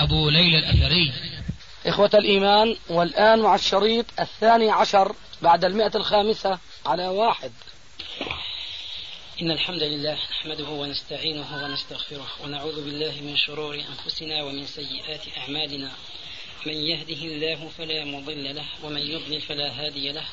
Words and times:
أبو 0.00 0.30
ليلى 0.30 0.58
الأثري. 0.58 1.12
إخوة 1.86 2.10
الإيمان 2.14 2.76
والآن 2.88 3.38
مع 3.38 3.54
الشريط 3.54 4.06
الثاني 4.20 4.70
عشر 4.70 5.14
بعد 5.42 5.64
المئة 5.64 5.96
الخامسة 5.96 6.58
على 6.86 7.08
واحد. 7.08 7.52
إن 9.42 9.50
الحمد 9.50 9.82
لله 9.82 10.18
نحمده 10.30 10.68
ونستعينه 10.68 11.64
ونستغفره 11.64 12.26
ونعوذ 12.44 12.84
بالله 12.84 13.20
من 13.20 13.36
شرور 13.36 13.74
أنفسنا 13.74 14.42
ومن 14.42 14.66
سيئات 14.66 15.20
أعمالنا. 15.38 15.90
من 16.66 16.74
يهده 16.74 17.22
الله 17.24 17.70
فلا 17.78 18.04
مضل 18.04 18.54
له 18.54 18.66
ومن 18.82 19.00
يضلل 19.00 19.40
فلا 19.40 19.70
هادي 19.70 20.12
له. 20.12 20.24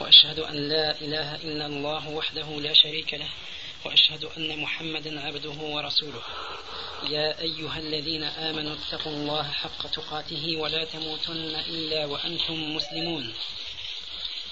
وأشهد 0.00 0.38
أن 0.38 0.68
لا 0.68 1.00
إله 1.00 1.36
إلا 1.36 1.66
الله 1.66 2.08
وحده 2.08 2.60
لا 2.60 2.72
شريك 2.72 3.14
له. 3.14 3.28
وأشهد 3.84 4.24
أن 4.36 4.58
محمدا 4.58 5.20
عبده 5.20 5.50
ورسوله. 5.50 6.22
يا 7.08 7.40
أيها 7.40 7.78
الذين 7.78 8.22
آمنوا 8.22 8.74
اتقوا 8.74 9.12
الله 9.12 9.42
حق 9.42 9.86
تقاته 9.86 10.56
ولا 10.56 10.84
تموتن 10.84 11.54
إلا 11.68 12.04
وأنتم 12.06 12.76
مسلمون. 12.76 13.34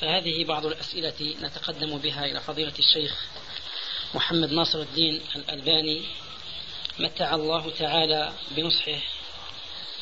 فهذه 0.00 0.44
بعض 0.44 0.66
الأسئلة 0.66 1.34
نتقدم 1.42 1.98
بها 1.98 2.24
إلى 2.26 2.40
فضيلة 2.40 2.72
الشيخ 2.78 3.26
محمد 4.14 4.52
ناصر 4.52 4.80
الدين 4.80 5.20
الألباني. 5.36 6.02
متع 6.98 7.34
الله 7.34 7.70
تعالى 7.70 8.32
بنصحه 8.50 8.98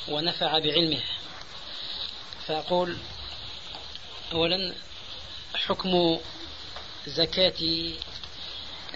ونفع 0.09 0.59
بعلمه. 0.59 1.01
فأقول 2.47 2.97
أولا 4.33 4.75
حكم 5.55 6.19
زكاة 7.07 7.93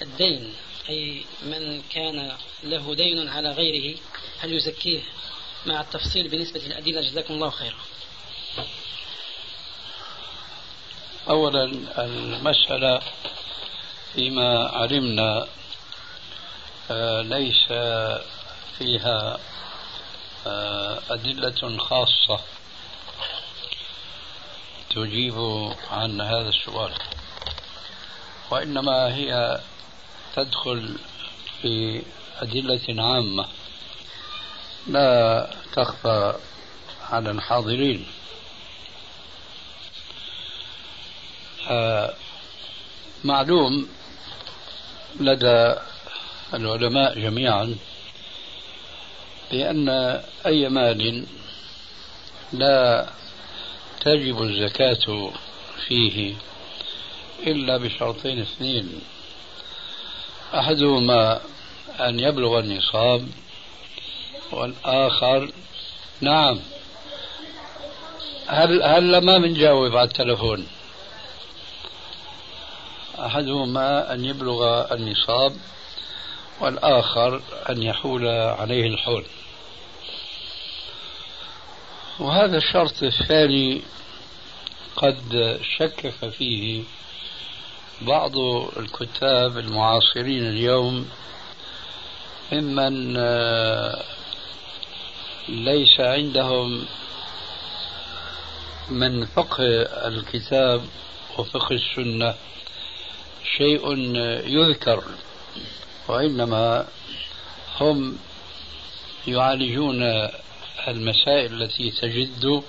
الدين 0.02 0.54
أي 0.88 1.24
من 1.42 1.82
كان 1.82 2.36
له 2.64 2.94
دين 2.94 3.28
على 3.28 3.50
غيره 3.50 3.98
هل 4.38 4.52
يزكيه؟ 4.52 5.00
مع 5.66 5.80
التفصيل 5.80 6.28
بالنسبة 6.28 6.60
للأدلة 6.60 7.00
جزاكم 7.00 7.34
الله 7.34 7.50
خيرا. 7.50 7.78
أولا 11.28 11.64
المسألة 11.98 13.00
فيما 14.14 14.68
علمنا 14.68 15.46
آه، 16.90 17.22
ليس 17.22 17.66
فيها 18.78 19.38
آه، 20.46 20.98
أدلة 21.10 21.78
خاصة 21.78 22.40
تجيب 24.90 25.34
عن 25.90 26.20
هذا 26.20 26.48
السؤال. 26.48 26.92
وإنما 28.50 29.14
هي 29.14 29.60
تدخل 30.36 30.98
في 31.62 32.02
أدلة 32.40 33.02
عامة 33.02 33.46
لا 34.86 35.50
تخفى 35.72 36.34
على 37.10 37.30
الحاضرين. 37.30 38.06
معلوم 43.24 43.88
لدى 45.20 45.74
العلماء 46.54 47.18
جميعا 47.18 47.76
بأن 49.50 49.88
أي 50.46 50.68
مال 50.68 51.26
لا 52.52 53.06
تجب 54.00 54.42
الزكاة 54.42 55.30
فيه 55.86 56.34
إلا 57.46 57.76
بشرطين 57.76 58.40
اثنين. 58.40 59.00
أحدهما 60.54 61.40
أن 62.00 62.20
يبلغ 62.20 62.58
النصاب 62.58 63.28
والآخر 64.52 65.52
نعم. 66.20 66.60
هل 68.46 68.82
هل 68.82 69.24
ما 69.24 69.38
بنجاوب 69.38 69.96
على 69.96 70.08
التلفون؟ 70.08 70.66
أحدهما 73.26 74.14
أن 74.14 74.24
يبلغ 74.24 74.92
النصاب 74.94 75.56
والآخر 76.60 77.42
أن 77.70 77.82
يحول 77.82 78.26
عليه 78.28 78.86
الحول. 78.86 79.24
وهذا 82.18 82.56
الشرط 82.56 83.02
الثاني 83.02 83.82
قد 84.96 85.58
شكك 85.78 86.30
فيه 86.38 86.82
بعض 88.00 88.36
الكتاب 88.76 89.58
المعاصرين 89.58 90.42
اليوم 90.48 91.08
ممن 92.52 93.16
آه، 93.16 94.02
ليس 95.48 96.00
عندهم 96.00 96.86
من 98.88 99.26
فقه 99.26 99.64
الكتاب 100.08 100.84
وفقه 101.38 101.68
السنة. 101.74 102.34
شيء 103.56 103.92
يذكر 104.46 105.04
وإنما 106.08 106.86
هم 107.80 108.18
يعالجون 109.26 110.02
المسائل 110.88 111.62
التي 111.62 111.90
تجد 111.90 112.62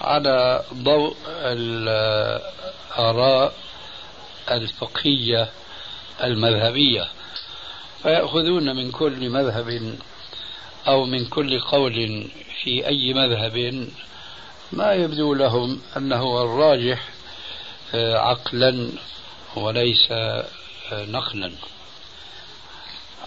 على 0.00 0.64
ضوء 0.74 1.16
الآراء 2.88 3.54
الفقهية 4.50 5.48
المذهبية. 6.24 7.08
فيأخذون 8.02 8.76
من 8.76 8.90
كل 8.90 9.30
مذهب 9.30 9.98
أو 10.88 11.04
من 11.04 11.24
كل 11.24 11.60
قول 11.60 12.28
في 12.62 12.86
أي 12.86 13.14
مذهب 13.14 13.88
ما 14.72 14.92
يبدو 14.92 15.34
لهم 15.34 15.80
أنه 15.96 16.42
الراجح 16.42 17.08
عقلا 17.94 18.88
وليس 19.56 20.12
نقلا 20.92 21.52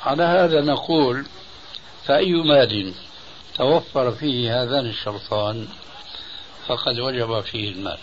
على 0.01 0.23
هذا 0.23 0.61
نقول 0.61 1.25
فأي 2.05 2.31
مال 2.31 2.93
توفر 3.55 4.11
فيه 4.11 4.63
هذان 4.63 4.85
الشرطان 4.85 5.67
فقد 6.67 6.99
وجب 6.99 7.41
فيه 7.41 7.71
المال. 7.71 7.97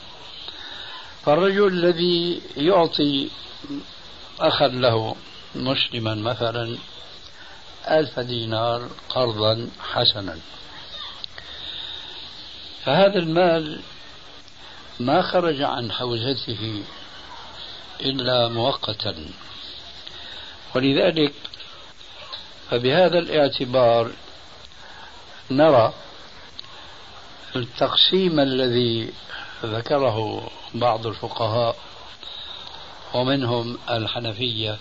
فالرجل 1.25 1.67
الذي 1.67 2.43
يعطي 2.57 3.29
أخا 4.41 4.69
له 4.69 5.17
مسلما 5.55 6.15
مثلا 6.15 6.77
ألف 7.89 8.21
دينار 8.21 8.89
قرضا 9.09 9.69
حسنا. 9.93 10.39
فهذا 12.85 13.19
المال 13.19 13.81
ما 15.01 15.23
خرج 15.23 15.63
عن 15.63 15.93
حوزته 15.93 16.83
إلا 18.01 18.49
مؤقتا. 18.49 19.15
ولذلك 20.75 21.33
فبهذا 22.71 23.19
الاعتبار 23.19 24.11
نرى 25.51 25.93
التقسيم 27.57 28.41
الذي 28.41 29.13
ذكره 29.65 30.51
بعض 30.75 31.07
الفقهاء 31.07 31.77
ومنهم 33.15 33.79
الحنفية 33.91 34.79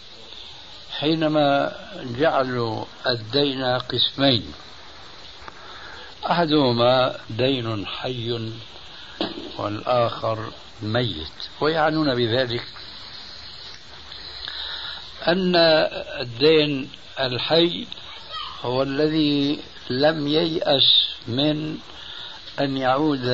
حينما 1.00 1.76
جعلوا 2.20 2.86
الدين 3.08 3.64
قسمين. 3.64 4.54
أحدهما 6.32 7.18
دين 7.30 7.88
حي 7.88 8.52
والآخر 9.58 10.52
ميت 10.82 11.40
ويعنون 11.62 12.16
بذلك 12.16 12.64
أن 15.28 15.56
الدين 16.20 16.90
الحي 17.20 17.88
هو 18.62 18.84
الذي 18.84 19.60
لم 19.90 20.28
ييأس 20.28 21.08
من 21.28 21.78
أن 22.60 22.78
يعود 22.78 23.26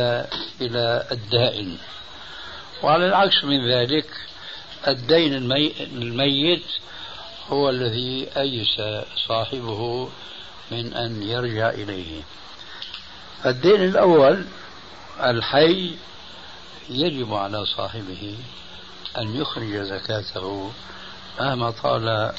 إلى 0.62 1.08
الدائن. 1.12 1.78
وعلى 2.84 3.08
العكس 3.08 3.44
من 3.44 3.72
ذلك 3.72 4.10
الدين 4.88 5.34
الميت 5.94 6.66
هو 7.50 7.70
الذي 7.70 8.28
أيس 8.38 8.82
صاحبه 9.28 10.10
من 10.72 10.94
أن 10.94 11.24
يرجع 11.24 11.70
إليه. 11.70 12.22
الدين 13.46 13.84
الأول 13.84 14.46
الحي 15.20 15.96
يجب 16.90 17.34
على 17.34 17.66
صاحبه 17.66 18.36
أن 19.18 19.36
يخرج 19.36 19.76
زكاته 19.76 20.72
مهما 21.40 21.72
طال 21.72 22.34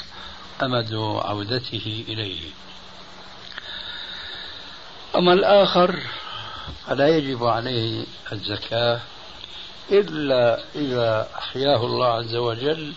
أمد 0.63 0.93
عودته 1.23 2.05
إليه. 2.07 2.41
أما 5.15 5.33
الآخر 5.33 5.99
فلا 6.87 7.07
يجب 7.07 7.43
عليه 7.43 8.05
الزكاة 8.31 8.99
إلا 9.91 10.63
إذا 10.75 11.29
أحياه 11.37 11.85
الله 11.85 12.07
عز 12.07 12.35
وجل 12.35 12.93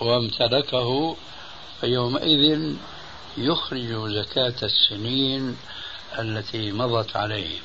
وامتلكه 0.00 1.16
فيومئذ 1.80 2.74
يخرج 3.36 4.10
زكاة 4.10 4.54
السنين 4.62 5.56
التي 6.18 6.72
مضت 6.72 7.16
عليه. 7.16 7.58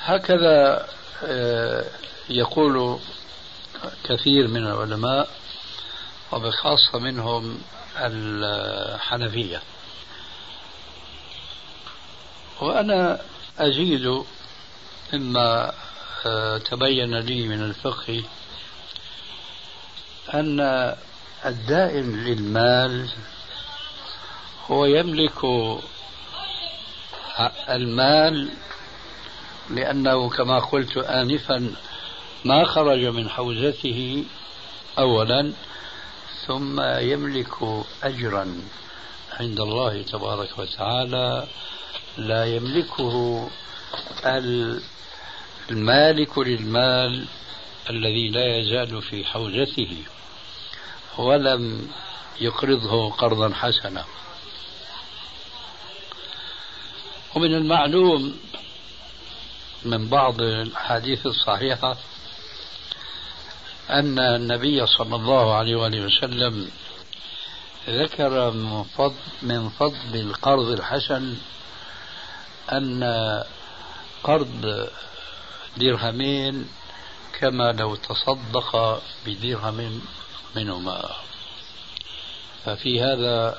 هكذا 0.00 0.86
آه، 1.24 1.84
يقول 2.28 2.98
كثير 4.04 4.48
من 4.48 4.66
العلماء 4.66 5.28
وبخاصة 6.32 6.98
منهم 6.98 7.58
الحنفية. 7.96 9.62
وأنا 12.60 13.20
أزيد 13.58 14.22
مما 15.12 15.72
آه، 16.26 16.58
تبين 16.58 17.14
لي 17.18 17.48
من 17.48 17.62
الفقه 17.62 18.24
أن 20.34 20.60
الدائن 21.46 22.24
للمال 22.24 23.08
هو 24.70 24.84
يملك 24.84 25.44
المال 27.70 28.48
لأنه 29.70 30.28
كما 30.28 30.58
قلت 30.58 30.96
آنفا 30.96 31.74
ما 32.44 32.64
خرج 32.64 33.04
من 33.04 33.28
حوزته 33.28 34.24
أولا 34.98 35.52
ثم 36.46 36.80
يملك 36.80 37.54
أجرا 38.02 38.60
عند 39.32 39.60
الله 39.60 40.02
تبارك 40.02 40.58
وتعالى 40.58 41.46
لا 42.16 42.44
يملكه 42.44 43.48
المالك 45.70 46.38
للمال 46.38 47.26
الذي 47.90 48.28
لا 48.28 48.56
يزال 48.56 49.02
في 49.02 49.24
حوزته 49.24 49.96
ولم 51.18 51.88
يقرضه 52.40 53.10
قرضا 53.10 53.54
حسنا. 53.54 54.04
ومن 57.34 57.54
المعلوم 57.54 58.36
من 59.84 60.08
بعض 60.08 60.40
الأحاديث 60.40 61.26
الصحيحة 61.26 61.96
أن 63.90 64.18
النبي 64.18 64.86
صلى 64.86 65.16
الله 65.16 65.54
عليه 65.54 65.76
وآله 65.76 66.00
وسلم 66.00 66.70
ذكر 67.88 68.50
من 68.50 68.84
فضل, 68.84 69.14
من 69.42 69.68
فضل 69.68 70.14
القرض 70.14 70.68
الحسن 70.68 71.36
أن 72.72 73.04
قرض 74.24 74.88
درهمين 75.76 76.68
كما 77.38 77.72
لو 77.72 77.94
تصدق 77.94 79.02
بدرهم 79.26 80.00
منهما. 80.56 81.10
ففي 82.64 83.02
هذا 83.02 83.58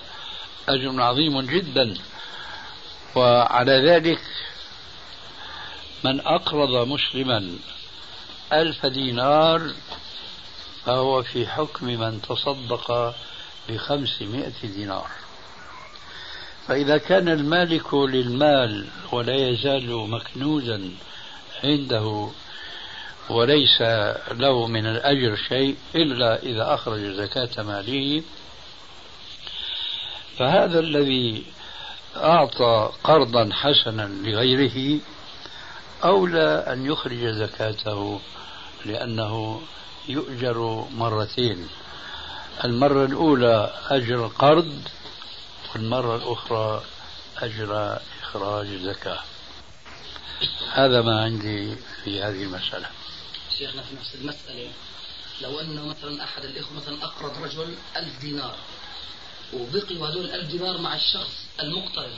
أجر 0.70 1.02
عظيم 1.02 1.42
جدا. 1.42 1.94
وعلى 3.16 3.90
ذلك 3.90 4.22
من 6.04 6.20
أقرض 6.20 6.88
مسلما 6.88 7.58
ألف 8.54 8.86
دينار 8.86 9.74
فهو 10.88 11.24
في 11.24 11.48
حكم 11.48 11.86
من 11.86 12.22
تصدق 12.22 13.16
بخمسمائة 13.70 14.54
دينار. 14.64 15.08
فإذا 16.68 16.98
كان 16.98 17.30
المالك 17.30 17.94
للمال 17.94 18.88
ولا 19.12 19.36
يزال 19.36 20.10
مكنوزا 20.10 20.92
عنده 21.64 22.30
وليس 23.30 23.82
له 24.32 24.68
من 24.68 24.86
الأجر 24.86 25.36
شيء 25.36 25.76
إلا 25.96 26.44
إذا 26.44 26.74
أخرج 26.74 27.00
زكاة 27.00 27.64
ماله 27.64 28.24
فهذا 30.38 30.80
الذي 30.80 31.44
أعطى 32.16 32.92
قرضا 33.04 33.50
حسنا 33.54 34.10
لغيره 34.24 35.00
أولى 36.04 36.66
أن 36.68 36.86
يخرج 36.86 37.26
زكاته 37.26 38.20
لأنه 38.86 39.62
يؤجر 40.08 40.88
مرتين. 40.92 41.68
المرة 42.64 43.06
الأولى 43.06 43.74
أجر 43.90 44.26
القرض 44.26 44.82
والمرة 45.74 46.16
الأخرى 46.16 46.84
أجر 47.38 48.00
إخراج 48.22 48.68
الزكاة. 48.68 49.20
هذا 50.72 51.02
ما 51.02 51.24
عندي 51.24 51.76
في 52.04 52.22
هذه 52.24 52.44
المسألة. 52.44 52.90
شيخنا 53.58 53.82
في 53.82 53.96
نفس 53.96 54.16
المسألة 54.16 54.72
لو 55.42 55.60
أنه 55.60 55.88
مثلا 55.88 56.24
أحد 56.24 56.46
الإخوة 56.46 56.78
مثلا 56.78 57.04
أقرض 57.04 57.44
رجل 57.44 57.76
ألف 57.98 58.20
دينار 58.22 58.56
وبقي 59.54 59.96
هذول 59.96 60.26
الألف 60.26 60.52
دينار 60.52 60.78
مع 60.78 60.96
الشخص 60.96 61.46
المقترض. 61.60 62.18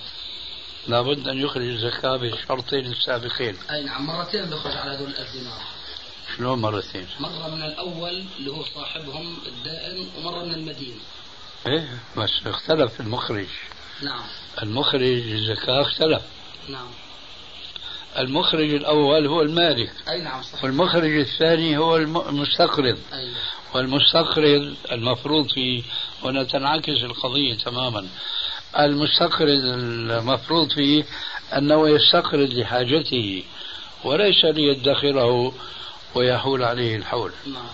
لابد 0.87 1.27
أن 1.27 1.37
يخرج 1.37 1.67
الزكاة 1.67 2.17
بالشرطين 2.17 2.85
السابقين 2.85 3.57
أي 3.71 3.83
نعم 3.83 4.05
مرتين 4.05 4.45
بيخرج 4.45 4.77
على 4.77 4.91
هذول 4.91 5.09
الألف 5.09 5.31
دينار. 5.33 5.61
شلون 6.37 6.59
مرتين؟ 6.61 7.07
مرة 7.19 7.55
من 7.55 7.61
الأول 7.63 8.23
اللي 8.39 8.51
هو 8.51 8.63
صاحبهم 8.63 9.37
الدائن 9.45 10.07
ومرة 10.17 10.43
من 10.43 10.53
المدين 10.53 10.99
إيه 11.67 11.87
بس 12.17 12.29
اختلف 12.45 13.01
المخرج. 13.01 13.47
نعم. 14.03 14.21
المخرج 14.61 15.31
الزكاة 15.31 15.81
اختلف. 15.81 16.21
نعم. 16.69 16.87
المخرج 18.17 18.73
الأول 18.73 19.27
هو 19.27 19.41
المالك. 19.41 19.91
أي 20.09 20.21
نعم 20.21 20.41
صحيح. 20.41 20.63
والمخرج 20.63 21.19
الثاني 21.19 21.77
هو 21.77 21.97
المستقرض 21.97 22.97
أيوة. 23.13 23.33
والمستقرض 23.73 24.75
المفروض 24.91 25.49
فيه 25.51 25.83
هنا 26.23 26.43
تنعكس 26.43 27.03
القضية 27.03 27.57
تماما. 27.57 28.07
المستقرض 28.79 29.49
المفروض 29.65 30.71
فيه 30.71 31.03
أنه 31.57 31.89
يستقرض 31.89 32.49
لحاجته 32.53 33.43
وليس 34.03 34.45
ليدخره 34.45 35.53
ويحول 36.15 36.63
عليه 36.63 36.95
الحول. 36.95 37.33
نعم. 37.45 37.69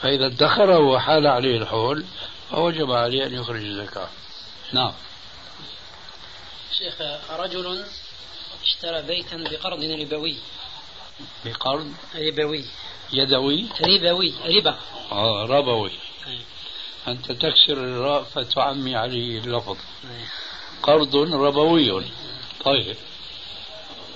فإذا 0.00 0.26
ادخره 0.26 0.78
وحال 0.78 1.26
عليه 1.26 1.56
الحول 1.56 2.04
فوجب 2.50 2.90
عليه 2.90 3.26
أن 3.26 3.34
يخرج 3.34 3.64
الزكاة. 3.64 4.08
نعم. 4.72 4.92
شيخ 6.78 6.94
رجل 7.30 7.84
اشترى 8.62 9.02
بيتا 9.02 9.36
بقرض 9.36 9.84
ربوي. 9.84 10.36
بقرض؟ 11.44 11.92
ربوي. 12.14 12.64
يدوي؟ 13.12 13.68
ربوي 13.80 14.34
ربا. 14.44 14.78
آه 15.12 15.46
ربوي. 15.46 15.90
أي. 16.26 16.38
أنت 17.08 17.32
تكسر 17.32 17.72
الراء 17.72 18.22
فتعمي 18.22 18.96
عليه 18.96 19.38
اللفظ. 19.38 19.76
أي. 20.04 20.24
قرض 20.82 21.16
ربوي. 21.16 22.04
طيب. 22.64 22.96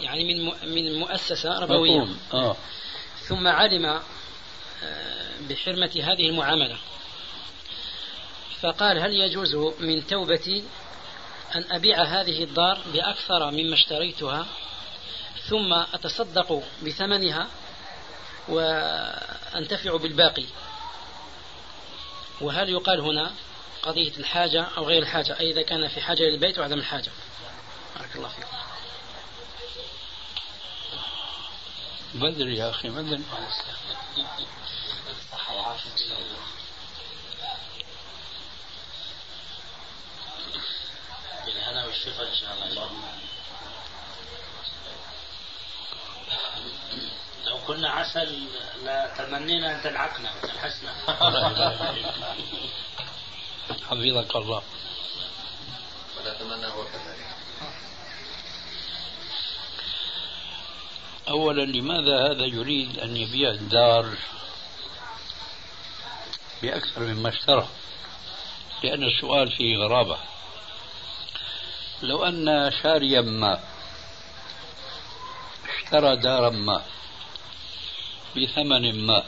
يعني 0.00 0.24
من 0.24 0.52
من 0.74 0.98
مؤسسة 0.98 1.58
ربوية. 1.58 2.00
مفهوم. 2.00 2.18
آه. 2.34 2.56
ثم 3.28 3.46
علم 3.46 3.86
آه، 4.82 5.32
بحرمة 5.48 5.90
هذه 6.02 6.28
المعاملة. 6.28 6.76
فقال 8.60 8.98
هل 8.98 9.14
يجوز 9.14 9.54
من 9.80 10.06
توبتي 10.06 10.64
أن 11.54 11.64
أبيع 11.70 12.02
هذه 12.02 12.44
الدار 12.44 12.78
بأكثر 12.92 13.50
مما 13.50 13.74
اشتريتها 13.74 14.46
ثم 15.48 15.72
أتصدق 15.72 16.62
بثمنها 16.82 17.48
وأنتفع 18.48 19.96
بالباقي؟ 19.96 20.44
وهل 22.40 22.68
يقال 22.68 23.00
هنا 23.00 23.32
قضية 23.82 24.12
الحاجة 24.18 24.66
أو 24.76 24.84
غير 24.84 25.02
الحاجة؟ 25.02 25.40
أي 25.40 25.50
إذا 25.50 25.62
كان 25.62 25.88
في 25.88 26.00
حاجة 26.00 26.22
للبيت 26.22 26.58
وعدم 26.58 26.78
الحاجة. 26.78 27.10
بارك 27.96 28.16
الله 28.16 28.28
فيكم. 28.28 28.65
بدري 32.14 32.56
يا 32.56 32.70
أخي 32.70 32.88
بدري 32.88 33.22
بالهنا 41.46 41.86
والشفاء 41.86 42.28
إن 42.28 42.34
شاء 42.34 42.66
الله. 42.66 42.90
لو 47.46 47.58
كنا 47.66 47.90
عسل 47.90 48.48
لتمنينا 48.82 49.76
أن 49.76 49.82
تلعقنا 49.82 50.30
وتلحسنا. 50.34 50.92
حفظك 53.90 54.36
الله. 54.36 54.62
ونتمنى 56.16 56.66
هو 56.66 56.84
كذلك. 56.84 57.25
أولا 61.28 61.62
لماذا 61.62 62.30
هذا 62.30 62.44
يريد 62.44 62.98
أن 62.98 63.16
يبيع 63.16 63.50
الدار 63.50 64.06
بأكثر 66.62 67.00
مما 67.00 67.28
اشترى؟ 67.28 67.68
لأن 68.82 69.02
السؤال 69.04 69.50
فيه 69.50 69.76
غرابة. 69.76 70.18
لو 72.02 72.24
أن 72.24 72.70
شاريا 72.82 73.20
ما 73.20 73.60
اشترى 75.68 76.16
دارا 76.16 76.50
ما 76.50 76.82
بثمن 78.36 79.06
ما 79.06 79.24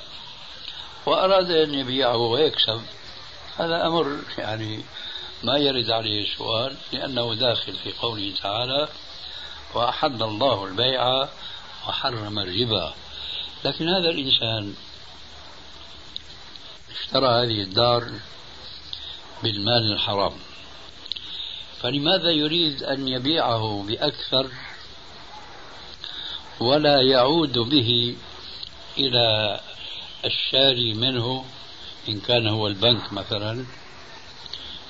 وأراد 1.07 1.51
أن 1.51 1.75
يبيعه 1.75 2.17
ويكسب 2.17 2.83
هذا 3.59 3.87
أمر 3.87 4.19
يعني 4.39 4.85
ما 5.43 5.59
يرد 5.59 5.91
عليه 5.91 6.33
السؤال 6.33 6.77
لأنه 6.93 7.35
داخل 7.35 7.73
في 7.73 7.93
قوله 7.93 8.35
تعالى 8.43 8.89
وأحل 9.75 10.23
الله 10.23 10.65
البيع 10.65 11.29
وحرم 11.89 12.39
الربا. 12.39 12.95
لكن 13.65 13.89
هذا 13.89 14.11
الإنسان 14.11 14.75
اشترى 16.91 17.29
هذه 17.29 17.63
الدار 17.63 18.11
بالمال 19.43 19.93
الحرام. 19.93 20.33
فلماذا 21.81 22.31
يريد 22.31 22.83
أن 22.83 23.09
يبيعه 23.09 23.85
بأكثر 23.89 24.51
ولا 26.61 27.03
يعود 27.03 27.59
به 27.59 28.17
إلى 28.99 29.61
الشاري 30.25 30.95
منه 30.95 31.45
إن 32.09 32.21
كان 32.21 32.49
هو 32.49 32.67
البنك 32.67 33.13
مثلا؟ 33.13 33.67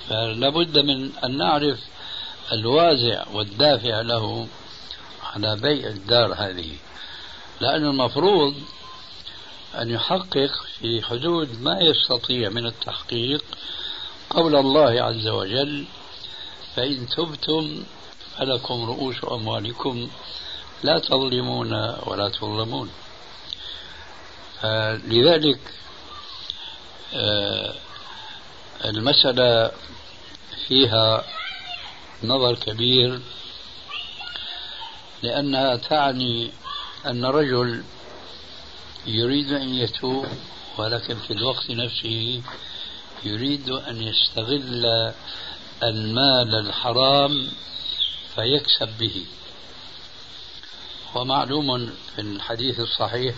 فلا 0.09 0.49
بد 0.49 0.79
من 0.79 1.11
أن 1.25 1.37
نعرف 1.37 1.79
الوازع 2.53 3.25
والدافع 3.33 4.01
له 4.01 4.49
على 5.23 5.57
بيع 5.57 5.89
الدار 5.89 6.35
هذه. 6.35 6.77
لأن 7.61 7.85
المفروض 7.85 8.55
أن 9.75 9.91
يحقق 9.91 10.51
في 10.81 11.03
حدود 11.03 11.63
ما 11.63 11.81
يستطيع 11.81 12.49
من 12.49 12.67
التحقيق 12.67 13.45
قول 14.31 14.57
الله 14.57 15.03
عز 15.03 15.29
وجل 15.29 15.85
فإن 16.77 17.07
تبتم 17.09 17.85
فلكم 18.39 18.85
رؤوس 18.85 19.17
أموالكم 19.33 20.09
لا 20.83 20.99
تظلمون 20.99 21.73
ولا 22.07 22.29
تظلمون. 22.29 22.91
لذلك 25.05 25.61
آه، 27.15 27.75
المسألة 28.85 29.71
فيها 30.69 31.25
نظر 32.25 32.55
كبير 32.55 33.21
لأنها 35.23 35.77
تعني 35.77 36.51
أن 37.07 37.25
رجل 37.25 37.83
يريد 39.07 39.53
أن 39.53 39.69
يتوب 39.69 40.27
ولكن 40.79 41.15
في 41.15 41.33
الوقت 41.33 41.71
نفسه 41.71 42.43
يريد 43.25 43.69
أن 43.71 44.03
يستغل 44.03 45.13
المال 45.83 46.55
الحرام 46.55 47.49
فيكسب 48.35 48.99
به. 48.99 49.27
ومعلوم 51.15 51.87
في 51.87 52.21
الحديث 52.21 52.81
الصحيح 52.81 53.35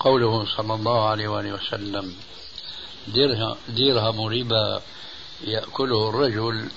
قوله 0.00 0.46
صلى 0.56 0.74
الله 0.74 1.08
عليه 1.08 1.28
وآله 1.28 1.52
وسلم 1.52 2.16
درهم 3.68 4.20
ربا 4.20 4.82
يأكله 5.44 6.08
الرجل 6.08 6.68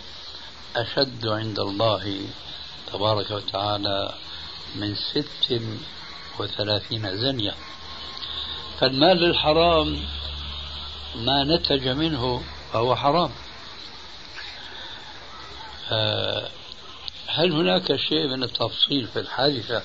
أشد 0.76 1.28
عند 1.28 1.60
الله 1.60 2.22
تبارك 2.94 3.32
وتعالى 3.32 4.14
من 4.76 4.96
ست 4.96 5.62
وثلاثين 6.40 7.18
زنية. 7.18 7.56
فالمال 8.80 9.24
الحرام 9.24 10.06
ما 11.16 11.44
نتج 11.44 11.88
منه 11.88 12.44
فهو 12.74 12.96
حرام. 12.96 13.32
هل 17.28 17.52
هناك 17.52 17.96
شيء 17.96 18.28
من 18.28 18.44
التفصيل 18.44 19.08
في 19.08 19.20
الحادثة 19.20 19.84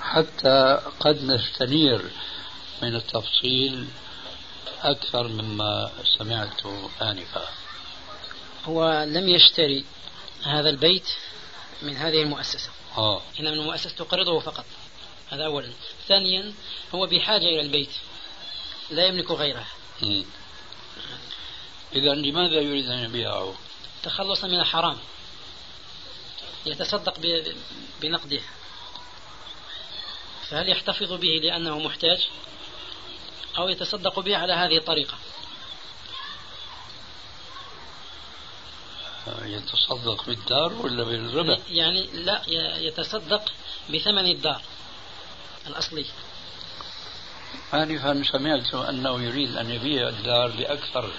حتى 0.00 0.80
قد 1.00 1.22
نستنير 1.24 2.10
من 2.82 2.94
التفصيل 2.94 3.86
أكثر 4.82 5.28
مما 5.28 5.90
سمعت 6.18 6.66
آنفا؟ 7.02 7.48
هو 8.64 9.04
لم 9.08 9.28
يشتري 9.28 9.84
هذا 10.44 10.70
البيت 10.70 11.08
من 11.82 11.96
هذه 11.96 12.22
المؤسسة. 12.22 12.70
آه. 12.98 13.22
إنما 13.40 13.50
المؤسسة 13.50 13.90
تقرضه 13.96 14.40
فقط. 14.40 14.64
هذا 15.30 15.46
أولا. 15.46 15.72
ثانيا 16.08 16.52
هو 16.94 17.06
بحاجة 17.06 17.44
إلى 17.44 17.60
البيت. 17.60 17.90
لا 18.90 19.06
يملك 19.06 19.30
غيره. 19.30 19.66
إذا 21.92 22.14
لماذا 22.14 22.60
يريد 22.60 22.86
أن 22.86 22.98
يبيعه؟ 22.98 23.54
تخلصا 24.02 24.46
من 24.46 24.60
الحرام. 24.60 24.98
يتصدق 26.66 27.14
بنقده. 28.00 28.40
فهل 30.48 30.68
يحتفظ 30.68 31.12
به 31.12 31.40
لأنه 31.42 31.78
محتاج؟ 31.78 32.28
أو 33.58 33.68
يتصدق 33.68 34.20
به 34.20 34.36
على 34.36 34.52
هذه 34.52 34.76
الطريقة. 34.76 35.18
يتصدق 39.44 40.24
بالدار 40.26 40.72
ولا 40.72 41.04
بالربا؟ 41.04 41.58
يعني 41.68 42.06
لا 42.06 42.42
يتصدق 42.78 43.52
بثمن 43.90 44.26
الدار 44.26 44.62
الأصلي. 45.66 46.06
آنفا 47.74 48.22
سمعت 48.32 48.74
أنه 48.74 49.22
يريد 49.22 49.56
أن 49.56 49.70
يبيع 49.70 50.08
الدار 50.08 50.50
بأكثر 50.50 51.10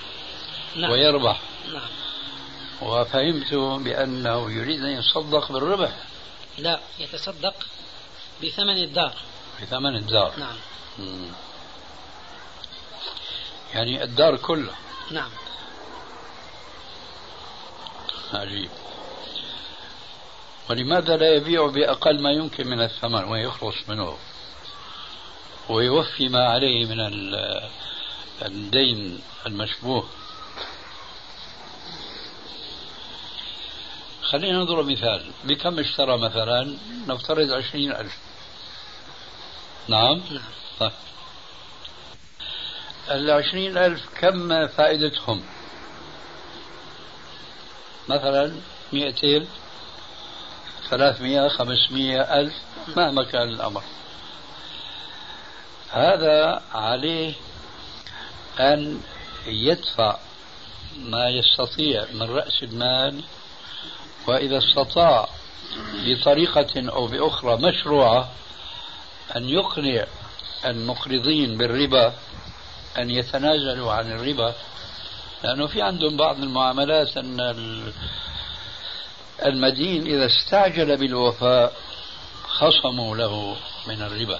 نعم. 0.76 0.92
ويربح. 0.92 1.42
نعم. 1.74 1.90
وفهمت 2.82 3.54
بأنه 3.84 4.52
يريد 4.52 4.84
أن 4.84 4.92
يتصدق 4.92 5.52
بالربح 5.52 5.92
لا 6.58 6.80
يتصدق 7.00 7.56
بثمن 8.44 8.84
الدار. 8.84 9.14
بثمن 9.62 9.96
الدار. 9.96 10.34
نعم. 10.40 10.56
مم. 11.00 11.28
يعني 13.74 14.04
الدار 14.04 14.38
كلها. 14.38 14.76
نعم. 15.12 15.30
عجيب 18.34 18.70
ولماذا 20.70 21.18
لا 21.18 21.36
يبيع 21.36 21.68
بأقل 21.68 22.22
ما 22.22 22.32
يمكن 22.32 22.68
من 22.68 22.82
الثمن 22.82 23.24
ويخلص 23.24 23.76
منه؟ 23.88 24.18
ويوفي 25.70 26.30
ما 26.30 26.50
عليه 26.50 26.86
من 26.86 27.00
الدين 28.42 29.22
المشبوه. 29.46 30.08
خلينا 34.22 34.60
نضرب 34.60 34.86
مثال. 34.92 35.32
بكم 35.44 35.80
اشترى 35.80 36.18
مثلا؟ 36.18 36.78
نفترض 37.08 37.52
عشرين 37.52 37.92
ألف. 37.92 38.18
نعم؟ 39.88 40.22
نعم. 40.32 40.42
طيب. 40.80 40.92
العشرين 43.10 43.78
ألف 43.78 44.02
كم 44.20 44.68
فائدتهم؟ 44.68 45.44
مثلا 48.10 48.56
مئتين 48.94 49.48
ثلاثمية 50.90 51.48
خمسمية 51.48 52.22
ألف 52.22 52.54
مهما 52.98 53.24
كان 53.24 53.50
الأمر. 53.50 53.84
هذا 55.92 56.62
عليه 56.74 57.34
أن 58.60 59.02
يدفع 59.46 60.18
ما 60.98 61.30
يستطيع 61.30 62.06
من 62.14 62.22
رأس 62.22 62.64
المال 62.64 63.24
وإذا 64.28 64.58
استطاع 64.58 65.30
بطريقة 65.94 66.90
أو 66.90 67.08
بأخرى 67.08 67.58
مشروعة 67.58 68.30
أن 69.36 69.50
يقنع 69.50 70.06
المقرضين 70.66 71.58
بالربا 71.58 72.14
أن 72.98 73.10
يتنازلوا 73.10 73.92
عن 73.92 74.12
الربا. 74.12 74.56
لأنه 75.44 75.68
في 75.68 75.82
عندهم 75.82 76.18
بعض 76.18 76.40
المعاملات 76.40 77.18
أن 77.18 77.56
المدين 79.46 80.08
إذا 80.08 80.26
استعجل 80.26 80.98
بالوفاء 80.98 81.74
خصموا 82.48 83.18
له 83.18 83.56
من 83.88 84.02
الربا. 84.02 84.40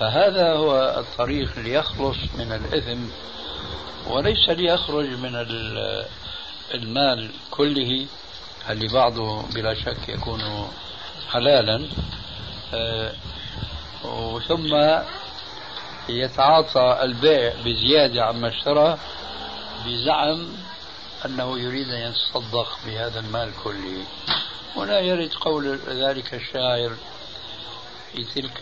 فهذا 0.00 0.52
هو 0.52 0.94
الطريق 0.98 1.58
ليخلص 1.58 2.16
من 2.38 2.52
الإثم 2.52 2.98
وليس 4.06 4.48
ليخرج 4.48 5.06
من 5.06 5.46
المال 6.74 7.30
كله 7.50 8.06
اللي 8.70 8.88
بعضه 8.88 9.42
بلا 9.42 9.74
شك 9.74 10.08
يكون 10.08 10.68
حلالا. 11.30 11.86
آه، 12.74 13.12
ثم 14.48 15.00
يتعاطى 16.08 16.98
البيع 17.02 17.52
بزيادة 17.64 18.24
عما 18.24 18.48
اشترى 18.48 18.98
بزعم 19.86 20.48
أنه 21.24 21.58
يريد 21.58 21.88
أن 21.88 22.12
يتصدق 22.12 22.78
بهذا 22.86 23.20
المال 23.20 23.52
كله 23.64 24.04
ولا 24.76 25.00
يرد 25.00 25.32
قول 25.40 25.78
ذلك 25.88 26.34
الشاعر 26.34 26.96
في 28.12 28.24
تلك 28.24 28.58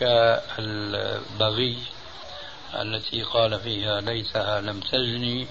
البغي 0.59 1.77
التي 2.75 3.23
قال 3.23 3.59
فيها 3.59 4.01
ليتها 4.01 4.61
لم 4.61 4.79
تزني 4.79 5.47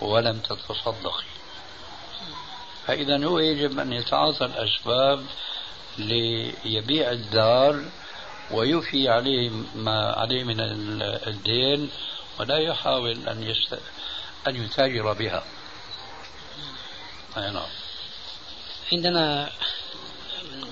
ولم 0.00 0.38
تتصدقي 0.38 1.24
فإذا 2.86 3.24
هو 3.26 3.38
يجب 3.38 3.78
أن 3.78 3.92
يتعاطى 3.92 4.44
الأسباب 4.44 5.24
ليبيع 5.98 7.10
الدار 7.10 7.84
ويفي 8.50 9.08
عليه 9.08 9.50
ما 9.74 10.12
عليه 10.12 10.44
من 10.44 10.56
الدين 11.26 11.90
ولا 12.40 12.58
يحاول 12.58 13.28
أن. 13.28 13.54
أن 14.46 14.56
يتاجر 14.56 15.12
بها. 15.12 15.44
أي 17.36 17.50
نعم. 17.50 17.66
عندنا 18.92 19.50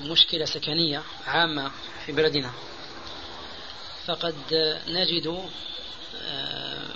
مشكلة 0.01 0.45
سكنية 0.45 1.03
عامة 1.27 1.71
في 2.07 2.13
بلدنا. 2.13 2.51
فقد 4.07 4.35
نجد 4.89 5.49
آه، 6.23 6.89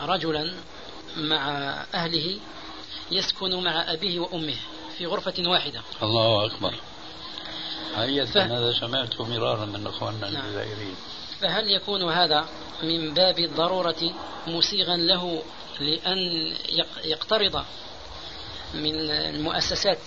رجلا 0.00 0.54
مع 1.16 1.48
أهله 1.94 2.38
يسكن 3.10 3.64
مع 3.64 3.92
أبيه 3.92 4.20
وأمه 4.20 4.56
في 4.98 5.06
غرفة 5.06 5.34
واحدة. 5.38 5.82
الله 6.02 6.46
أكبر. 6.46 6.74
حقيقة 7.96 8.26
ف... 8.26 8.36
هذا؟ 8.36 8.72
سمعته 8.72 9.24
مرارا 9.24 9.64
من 9.64 9.86
أخواننا 9.86 10.30
نعم. 10.30 10.44
الجزائريين 10.44 10.96
فهل 11.40 11.70
يكون 11.70 12.10
هذا 12.10 12.48
من 12.82 13.14
باب 13.14 13.38
الضرورة 13.38 14.14
مسيغا 14.46 14.96
له 14.96 15.42
لأن 15.80 16.18
يقترض 17.04 17.64
من 18.74 18.94
المؤسسات 19.10 19.98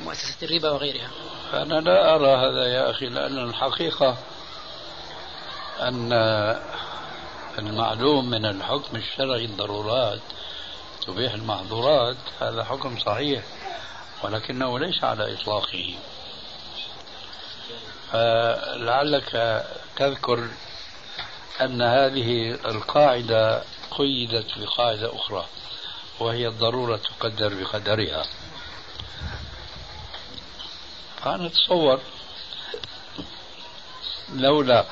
مؤسسة 0.00 0.46
الربا 0.46 0.70
وغيرها. 0.70 1.10
أنا 1.52 1.80
لا 1.80 2.14
أرى 2.14 2.36
هذا 2.36 2.66
يا 2.66 2.90
أخي 2.90 3.06
لأن 3.06 3.38
الحقيقة 3.38 4.16
أن 5.80 6.12
المعلوم 7.58 8.30
من 8.30 8.46
الحكم 8.46 8.96
الشرعي 8.96 9.44
الضرورات 9.44 10.20
تبيح 11.06 11.32
المحظورات 11.34 12.16
هذا 12.40 12.64
حكم 12.64 12.98
صحيح 12.98 13.42
ولكنه 14.22 14.78
ليس 14.78 15.04
على 15.04 15.34
إطلاقه. 15.34 15.94
فلعلك 18.12 19.62
تذكر 19.96 20.48
أن 21.60 21.82
هذه 21.82 22.50
القاعدة 22.64 23.62
قيدت 23.98 24.58
بقاعدة 24.58 25.16
أخرى 25.16 25.46
وهي 26.20 26.48
الضرورة 26.48 26.96
تقدر 26.96 27.54
بقدرها. 27.54 28.26
فأنا 31.22 31.46
أتصور 31.46 32.00
لولا 34.34 34.86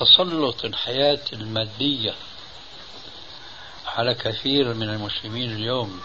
تسلط 0.00 0.64
الحياة 0.64 1.20
المادية 1.32 2.14
على 3.86 4.14
كثير 4.14 4.74
من 4.74 4.88
المسلمين 4.88 5.52
اليوم 5.52 6.00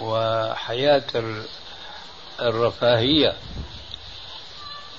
وحياة 0.00 1.04
الرفاهية 2.40 3.36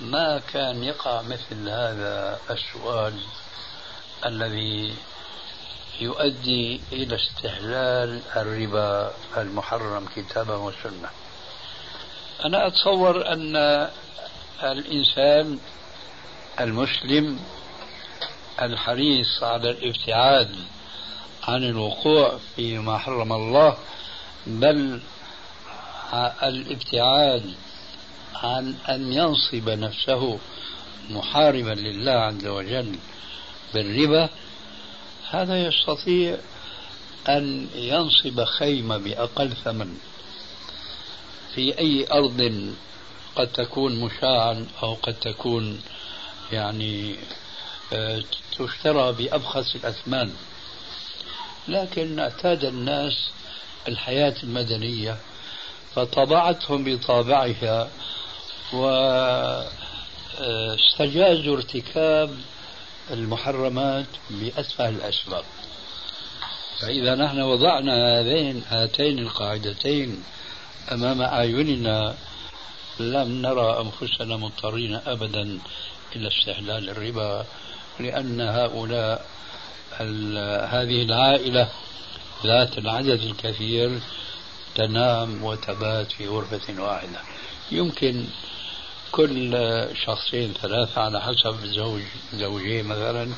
ما 0.01 0.41
كان 0.53 0.83
يقع 0.83 1.21
مثل 1.21 1.69
هذا 1.69 2.39
السؤال 2.49 3.13
الذي 4.25 4.93
يؤدي 6.01 6.81
إلى 6.91 7.15
استحلال 7.15 8.21
الربا 8.35 9.11
المحرم 9.37 10.05
كتابا 10.15 10.55
وسنة. 10.55 11.09
أنا 12.45 12.67
أتصور 12.67 13.33
أن 13.33 13.55
الإنسان 14.63 15.59
المسلم 16.59 17.39
الحريص 18.61 19.43
على 19.43 19.69
الابتعاد 19.69 20.55
عن 21.43 21.63
الوقوع 21.63 22.39
فيما 22.55 22.97
حرم 22.97 23.33
الله 23.33 23.77
بل 24.47 25.01
الابتعاد 26.43 27.55
عن 28.43 28.75
أن 28.89 29.13
ينصب 29.13 29.69
نفسه 29.69 30.39
محاربا 31.09 31.69
لله 31.69 32.11
عز 32.11 32.47
وجل 32.47 32.95
بالربا 33.73 34.29
هذا 35.29 35.67
يستطيع 35.67 36.37
أن 37.29 37.67
ينصب 37.75 38.43
خيمة 38.43 38.97
بأقل 38.97 39.51
ثمن. 39.63 39.97
في 41.55 41.79
أي 41.79 42.07
أرض 42.11 42.71
قد 43.35 43.47
تكون 43.47 43.99
مشاعا 43.99 44.67
أو 44.83 44.93
قد 44.93 45.13
تكون 45.13 45.81
يعني 46.51 47.15
آه، 47.93 48.23
تشترى 48.57 49.11
بأبخس 49.11 49.75
الأثمان. 49.75 50.33
لكن 51.67 52.19
اعتاد 52.19 52.63
الناس 52.63 53.29
الحياة 53.87 54.35
المدنية 54.43 55.17
فطبعتهم 55.95 56.83
بطابعها 56.83 57.89
واستجازوا 60.39 61.57
ارتكاب 61.57 62.37
المحرمات 63.11 64.05
بأسفل 64.29 64.85
الأسباب. 64.85 65.43
فإذا 66.79 67.15
نحن 67.15 67.41
وضعنا 67.41 68.19
هذين 68.19 68.63
هاتين 68.67 69.19
القاعدتين 69.19 70.23
أمام 70.91 71.21
أعيننا 71.21 72.15
لم 72.99 73.41
نرى 73.41 73.79
أنفسنا 73.81 74.37
مضطرين 74.37 74.99
أبدا 75.05 75.59
إلى 76.15 76.27
استحلال 76.27 76.89
الربا 76.89 77.45
لأن 77.99 78.41
هؤلاء 78.41 79.25
هذه 80.69 81.03
العائلة 81.03 81.69
ذات 82.45 82.77
العدد 82.77 83.21
الكثير 83.21 83.99
تنام 84.75 85.43
وتبات 85.43 86.11
في 86.11 86.27
غرفة 86.27 86.81
واحدة. 86.81 87.19
يمكن 87.71 88.25
كل 89.15 89.51
شخصين 90.05 90.53
ثلاثة 90.53 91.01
على 91.01 91.21
حسب 91.21 91.65
زوج 91.65 92.01
زوجين 92.33 92.85
مثلا 92.85 93.33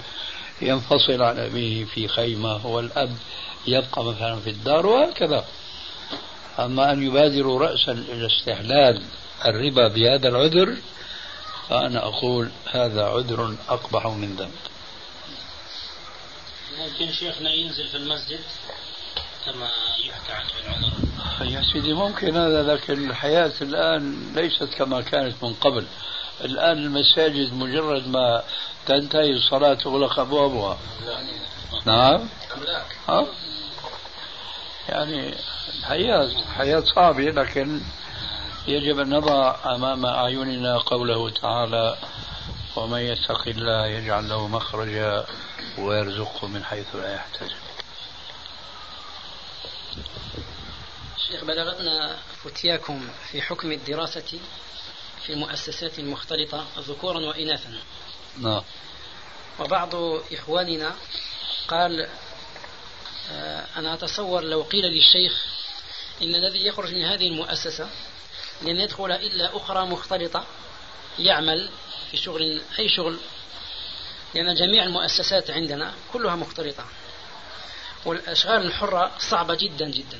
ينفصل 0.62 1.22
عن 1.22 1.40
أبيه 1.40 1.86
في 1.86 2.08
خيمة 2.08 2.68
والأب 2.68 3.18
يبقى 3.68 4.04
مثلا 4.04 4.40
في 4.40 4.50
الدار 4.50 4.86
وهكذا. 4.86 5.46
أما 6.60 6.92
أن 6.92 7.04
يبادروا 7.04 7.60
رأسا 7.60 7.92
إلى 7.92 8.28
استحلال 8.28 9.04
الربا 9.46 9.88
بهذا 9.88 10.28
العذر 10.28 10.78
فأنا 11.70 12.06
أقول 12.08 12.50
هذا 12.72 13.06
عذر 13.06 13.56
أقبح 13.70 14.06
من 14.08 14.36
ذنب. 14.36 14.56
ممكن 16.78 17.12
شيخنا 17.12 17.54
ينزل 17.54 17.88
في 17.88 17.98
المسجد 17.98 18.40
كما 19.46 19.70
يحكى 20.06 20.32
عنه 20.32 20.50
العذر. 20.66 21.07
يا 21.42 21.62
سيدي 21.74 21.94
ممكن 21.94 22.38
هذا 22.38 22.64
لكن 22.64 23.10
الحياة 23.10 23.52
الآن 23.62 24.34
ليست 24.36 24.74
كما 24.78 25.02
كانت 25.02 25.44
من 25.44 25.54
قبل. 25.54 25.86
الآن 26.42 26.78
المساجد 26.78 27.54
مجرد 27.54 28.08
ما 28.08 28.44
تنتهي 28.86 29.32
الصلاة 29.34 29.74
تغلق 29.74 30.20
أبوابها. 30.20 30.78
نعم؟ 31.86 32.30
ها؟ 33.10 33.26
يعني 34.90 35.34
الحياة 35.80 36.30
حياة 36.58 36.84
صعبة 36.96 37.24
لكن 37.24 37.82
يجب 38.68 39.00
أن 39.00 39.10
نضع 39.10 39.56
أمام 39.66 40.06
أعيننا 40.06 40.78
قوله 40.78 41.30
تعالى 41.30 41.98
ومن 42.76 43.00
يتق 43.00 43.48
الله 43.48 43.88
يجعل 43.88 44.30
له 44.30 44.48
مخرجا 44.48 45.26
ويرزقه 45.78 46.48
من 46.48 46.64
حيث 46.64 46.96
لا 46.96 47.16
يحتسب. 47.16 47.67
شيخ 51.18 51.44
بلغتنا 51.44 52.20
فتياكم 52.44 53.10
في 53.32 53.42
حكم 53.42 53.72
الدراسة 53.72 54.40
في 55.26 55.34
المؤسسات 55.34 56.00
المختلطة 56.00 56.66
ذكورا 56.78 57.20
وإناثا. 57.20 57.74
نعم. 58.38 58.64
وبعض 59.60 59.96
إخواننا 60.34 60.96
قال 61.68 62.10
آه، 63.32 63.66
أنا 63.76 63.94
أتصور 63.94 64.44
لو 64.44 64.62
قيل 64.62 64.86
للشيخ 64.86 65.46
إن 66.22 66.36
الذي 66.36 66.66
يخرج 66.66 66.94
من 66.94 67.06
هذه 67.06 67.28
المؤسسة 67.28 67.90
لن 68.62 68.80
يدخل 68.80 69.12
إلا 69.12 69.58
أخرى 69.58 69.86
مختلطة 69.86 70.46
يعمل 71.20 71.70
في 72.12 72.18
شغل 72.18 72.62
أي 72.80 72.90
شغل 72.90 73.18
لأن 74.36 74.56
جميع 74.56 74.84
المؤسسات 74.84 75.52
عندنا 75.52 75.94
كلها 76.14 76.36
مختلطة 76.36 76.86
والأشغال 78.06 78.66
الحرة 78.66 79.12
صعبة 79.20 79.56
جدا 79.56 79.90
جدا. 79.90 80.20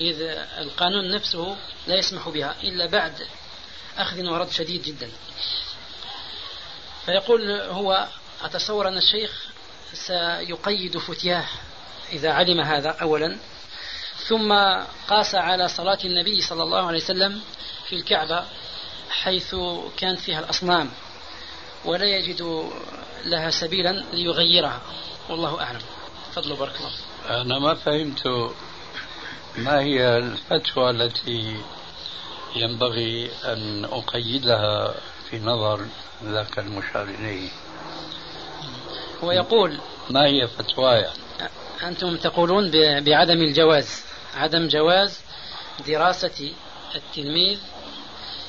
إذ 0.00 0.20
القانون 0.58 1.10
نفسه 1.10 1.56
لا 1.86 1.96
يسمح 1.96 2.28
بها 2.28 2.54
إلا 2.62 2.86
بعد 2.86 3.26
أخذ 3.98 4.24
ورد 4.26 4.50
شديد 4.50 4.82
جدا. 4.82 5.10
فيقول 7.06 7.50
هو 7.50 8.06
أتصور 8.42 8.88
أن 8.88 8.96
الشيخ 8.96 9.46
سيقيد 9.92 10.98
فتياه 10.98 11.44
إذا 12.12 12.32
علم 12.32 12.60
هذا 12.60 12.90
أولا 12.90 13.38
ثم 14.28 14.52
قاس 15.08 15.34
على 15.34 15.68
صلاة 15.68 15.98
النبي 16.04 16.42
صلى 16.42 16.62
الله 16.62 16.86
عليه 16.86 16.98
وسلم 16.98 17.40
في 17.88 17.96
الكعبة 17.96 18.44
حيث 19.10 19.56
كانت 19.96 20.20
فيها 20.20 20.40
الأصنام 20.40 20.90
ولا 21.84 22.04
يجد 22.04 22.70
لها 23.24 23.50
سبيلا 23.50 24.04
ليغيرها. 24.12 24.82
والله 25.28 25.60
أعلم. 25.62 25.82
فضل 26.34 26.56
بارك 26.56 26.74
الله 26.76 26.92
أنا 27.42 27.58
ما 27.58 27.74
فهمت 27.74 28.22
ما 29.58 29.80
هي 29.80 30.18
الفتوى 30.18 30.90
التي 30.90 31.56
ينبغي 32.56 33.30
أن 33.44 33.84
أقيدها 33.84 34.94
في 35.30 35.38
نظر 35.38 35.86
ذاك 36.24 36.58
المشار 36.58 37.02
إليه 37.02 37.48
هو 39.24 39.32
يقول 39.32 39.78
ما 40.10 40.26
هي 40.26 40.46
فتواي 40.46 41.06
أنتم 41.82 42.16
تقولون 42.16 42.70
بعدم 43.00 43.42
الجواز. 43.42 44.04
عدم 44.34 44.68
جواز 44.68 45.20
دراسة 45.86 46.52
التلميذ 46.94 47.58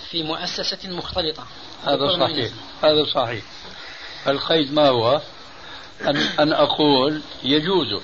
في 0.10 0.24
مؤسسة 0.24 0.90
مختلطة. 0.90 1.46
هذا 1.86 2.18
صحيح. 2.20 2.52
هذا 2.84 3.06
صحيح. 3.14 3.44
القيد 4.28 4.74
ما 4.74 4.88
هو؟ 4.88 5.22
أن, 6.02 6.18
أن 6.18 6.54
أقول 6.54 7.22
يجوز 7.44 8.02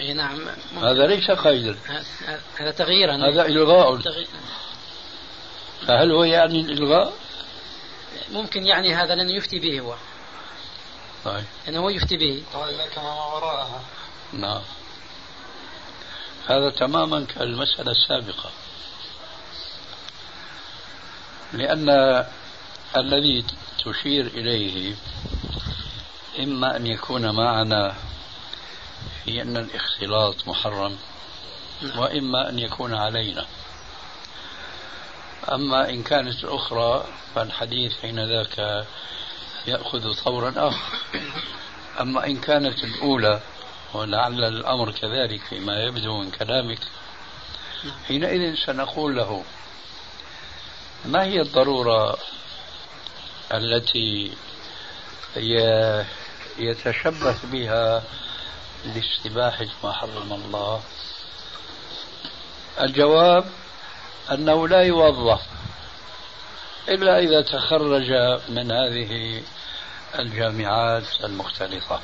اي 0.00 0.12
نعم. 0.12 0.48
هذا 0.76 1.06
ليس 1.06 1.30
قيدا 1.30 1.78
هذا 2.56 2.70
تغيير 2.70 3.14
هذا 3.14 3.46
إلغاء. 3.46 3.96
تغيير. 3.96 4.28
فهل 5.86 6.12
هو 6.12 6.24
يعني 6.24 6.60
الإلغاء؟ 6.60 7.12
ممكن 8.32 8.66
يعني 8.66 8.94
هذا 8.94 9.14
لن 9.14 9.30
يفتي 9.30 9.58
به 9.58 9.80
هو. 9.80 9.94
طيب. 11.24 11.44
لأنه 11.66 11.78
هو 11.78 11.88
يفتي 11.90 12.16
به. 12.16 12.42
طيب 12.52 12.80
كما 12.94 13.02
ما 13.02 13.24
وراءها. 13.24 13.84
نعم. 14.32 14.62
هذا 16.46 16.70
تماما 16.70 17.24
كالمسألة 17.24 17.92
السابقة. 17.92 18.50
لأن 21.52 21.88
الذي 22.96 23.44
تشير 23.84 24.26
إليه 24.26 24.94
إما 26.38 26.76
أن 26.76 26.86
يكون 26.86 27.30
معنا 27.30 27.94
في 29.24 29.42
أن 29.42 29.56
الاختلاط 29.56 30.48
محرم 30.48 30.96
وإما 31.96 32.48
أن 32.48 32.58
يكون 32.58 32.94
علينا. 32.94 33.46
أما 35.52 35.90
إن 35.90 36.02
كانت 36.02 36.44
الأخرى 36.44 37.04
فالحديث 37.34 37.92
حين 38.00 38.28
ذاك 38.28 38.86
يأخذ 39.66 40.14
طورا 40.24 40.52
آخر. 40.56 40.98
أما 42.00 42.26
إن 42.26 42.36
كانت 42.36 42.84
الأولى 42.84 43.40
ولعل 43.94 44.44
الأمر 44.44 44.92
كذلك 44.92 45.40
فيما 45.48 45.82
يبدو 45.82 46.20
من 46.20 46.30
كلامك 46.30 46.78
حينئذ 48.08 48.54
سنقول 48.54 49.16
له 49.16 49.44
ما 51.04 51.24
هي 51.24 51.40
الضرورة 51.40 52.18
التي 53.52 54.32
يتشبث 56.58 57.46
بها 57.46 58.02
لاستباحة 58.84 59.66
ما 59.84 59.92
حرم 59.92 60.32
الله. 60.32 60.82
الجواب 62.80 63.44
أنه 64.32 64.68
لا 64.68 64.82
يوظف 64.82 65.40
إلا 66.88 67.18
إذا 67.18 67.42
تخرج 67.42 68.10
من 68.48 68.72
هذه 68.72 69.42
الجامعات 70.18 71.24
المختلطة. 71.24 72.00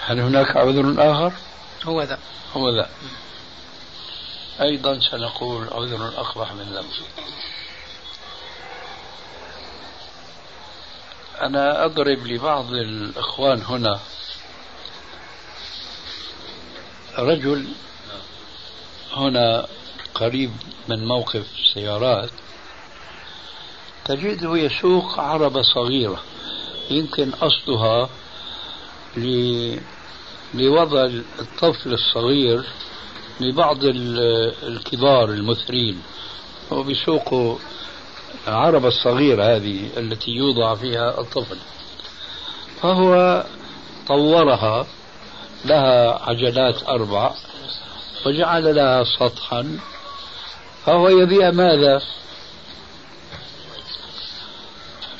هل 0.00 0.20
هناك 0.20 0.56
عذر 0.56 0.94
آخر؟ 1.12 1.32
هو 1.84 2.02
ذا. 2.02 2.18
هو 2.56 2.70
ذا. 2.70 2.90
أيضا 4.60 4.98
سنقول 5.10 5.68
عذر 5.72 6.08
أقبح 6.20 6.52
من 6.52 6.64
ذنب 6.64 6.90
أنا 11.40 11.84
أضرب 11.84 12.26
لبعض 12.26 12.72
الإخوان 12.72 13.62
هنا. 13.62 14.00
رجل 17.18 17.66
هنا 19.12 19.66
قريب 20.14 20.50
من 20.88 21.06
موقف 21.06 21.46
السيارات 21.58 22.30
تجده 24.04 24.56
يسوق 24.56 25.20
عربة 25.20 25.62
صغيرة. 25.62 26.22
يمكن 26.90 27.30
قصدها 27.30 28.08
لوضع 30.54 31.04
الطفل 31.38 31.92
الصغير 31.92 32.64
لبعض 33.40 33.78
الكبار 33.82 35.30
المثرين 35.30 36.02
هو 36.72 36.82
بيسوقوا 36.82 37.58
العربة 38.48 38.88
الصغيرة 38.88 39.56
هذه 39.56 39.88
التي 39.96 40.30
يوضع 40.30 40.74
فيها 40.74 41.20
الطفل 41.20 41.58
فهو 42.82 43.44
طورها 44.06 44.86
لها 45.64 46.28
عجلات 46.28 46.82
أربع 46.88 47.34
وجعل 48.26 48.74
لها 48.74 49.04
سطحا 49.04 49.78
فهو 50.84 51.08
يبيع 51.08 51.50
ماذا؟ 51.50 52.02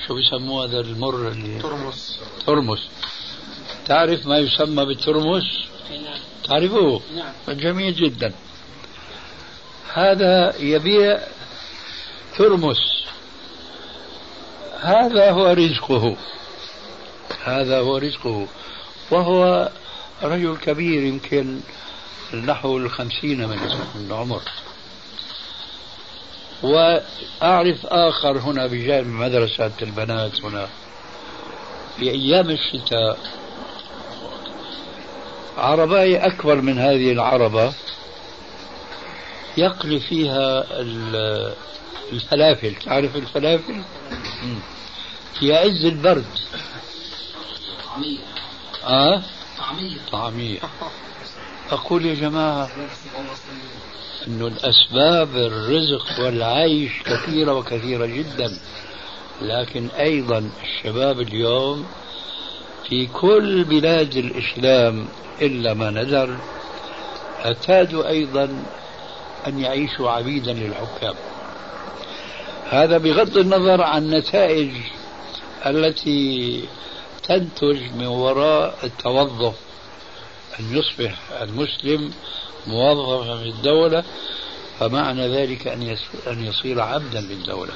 شو 0.06 0.14
بيسموه 0.14 0.64
هذا 0.64 0.80
المر 0.80 1.28
اللي 1.28 1.58
ترمس 1.58 2.18
ترمس 2.46 2.88
تعرف 3.86 4.26
ما 4.26 4.38
يسمى 4.38 4.84
بالترمس؟ 4.84 5.44
تعرفوه؟ 6.44 7.02
نعم 7.16 7.56
جميل 7.56 7.94
جدا 7.94 8.32
هذا 9.94 10.56
يبيع 10.58 11.20
ترمس 12.38 13.05
هذا 14.80 15.30
هو 15.30 15.46
رزقه. 15.46 16.16
هذا 17.44 17.78
هو 17.78 17.96
رزقه. 17.96 18.46
وهو 19.10 19.70
رجل 20.22 20.56
كبير 20.56 21.02
يمكن 21.02 21.60
نحو 22.34 22.76
الخمسين 22.76 23.48
من 23.48 23.58
العمر. 23.96 24.42
وأعرف 26.62 27.86
آخر 27.86 28.38
هنا 28.38 28.66
بجانب 28.66 29.06
مدرسة 29.06 29.72
البنات 29.82 30.44
هنا 30.44 30.68
في 31.96 32.10
أيام 32.10 32.50
الشتاء. 32.50 33.18
عرباية 35.58 36.26
أكبر 36.26 36.60
من 36.60 36.78
هذه 36.78 37.12
العربة 37.12 37.72
يقلي 39.56 40.00
فيها 40.00 40.64
الفلافل 42.12 42.74
تعرف 42.74 43.16
الفلافل 43.16 43.82
في 45.38 45.56
عز 45.56 45.84
البرد. 45.84 46.24
طعمية. 47.86 48.18
آه؟ 48.84 49.22
طعمية. 49.58 49.98
طعمية. 50.12 50.58
أقول 51.70 52.06
يا 52.06 52.14
جماعة 52.14 52.70
أن 54.26 54.42
الأسباب 54.42 55.36
الرزق 55.36 56.20
والعيش 56.20 56.92
كثيرة 57.04 57.54
وكثيرة 57.54 58.06
جدا. 58.06 58.58
لكن 59.42 59.88
أيضا 59.88 60.50
الشباب 60.62 61.20
اليوم 61.20 61.86
في 62.88 63.06
كل 63.06 63.64
بلاد 63.64 64.16
الإسلام 64.16 65.08
إلا 65.42 65.74
ما 65.74 65.90
ندر 65.90 66.36
اعتادوا 67.44 68.08
أيضا 68.08 68.64
أن 69.46 69.58
يعيشوا 69.58 70.10
عبيدا 70.10 70.52
للحكام. 70.52 71.14
هذا 72.70 72.98
بغض 72.98 73.36
النظر 73.38 73.82
عن 73.82 74.02
النتائج 74.04 74.70
التي 75.66 76.64
تنتج 77.22 77.80
من 77.96 78.06
وراء 78.06 78.78
التوظف 78.84 79.54
أن 80.60 80.76
يصبح 80.76 81.14
المسلم 81.42 82.12
موظفا 82.66 83.36
في 83.36 83.48
الدولة 83.48 84.04
فمعنى 84.78 85.28
ذلك 85.28 85.66
أن 85.66 85.96
أن 86.26 86.44
يصير 86.44 86.80
عبدا 86.80 87.20
للدولة 87.20 87.72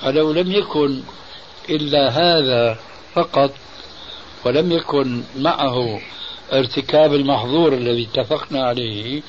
فلو 0.00 0.32
لم 0.32 0.52
يكن 0.52 1.02
إلا 1.70 2.08
هذا 2.08 2.78
فقط 3.14 3.50
ولم 4.44 4.72
يكن 4.72 5.22
معه 5.36 6.00
ارتكاب 6.52 7.14
المحظور 7.14 7.72
الذي 7.72 8.08
اتفقنا 8.12 8.64
عليه 8.64 9.22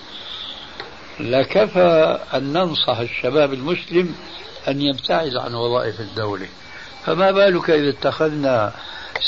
لكفى 1.19 2.19
أن 2.33 2.53
ننصح 2.53 2.97
الشباب 2.97 3.53
المسلم 3.53 4.15
أن 4.67 4.81
يبتعد 4.81 5.35
عن 5.35 5.53
وظائف 5.53 5.99
الدولة. 5.99 6.47
فما 7.05 7.31
بالك 7.31 7.69
إذا 7.69 7.89
اتخذنا 7.89 8.73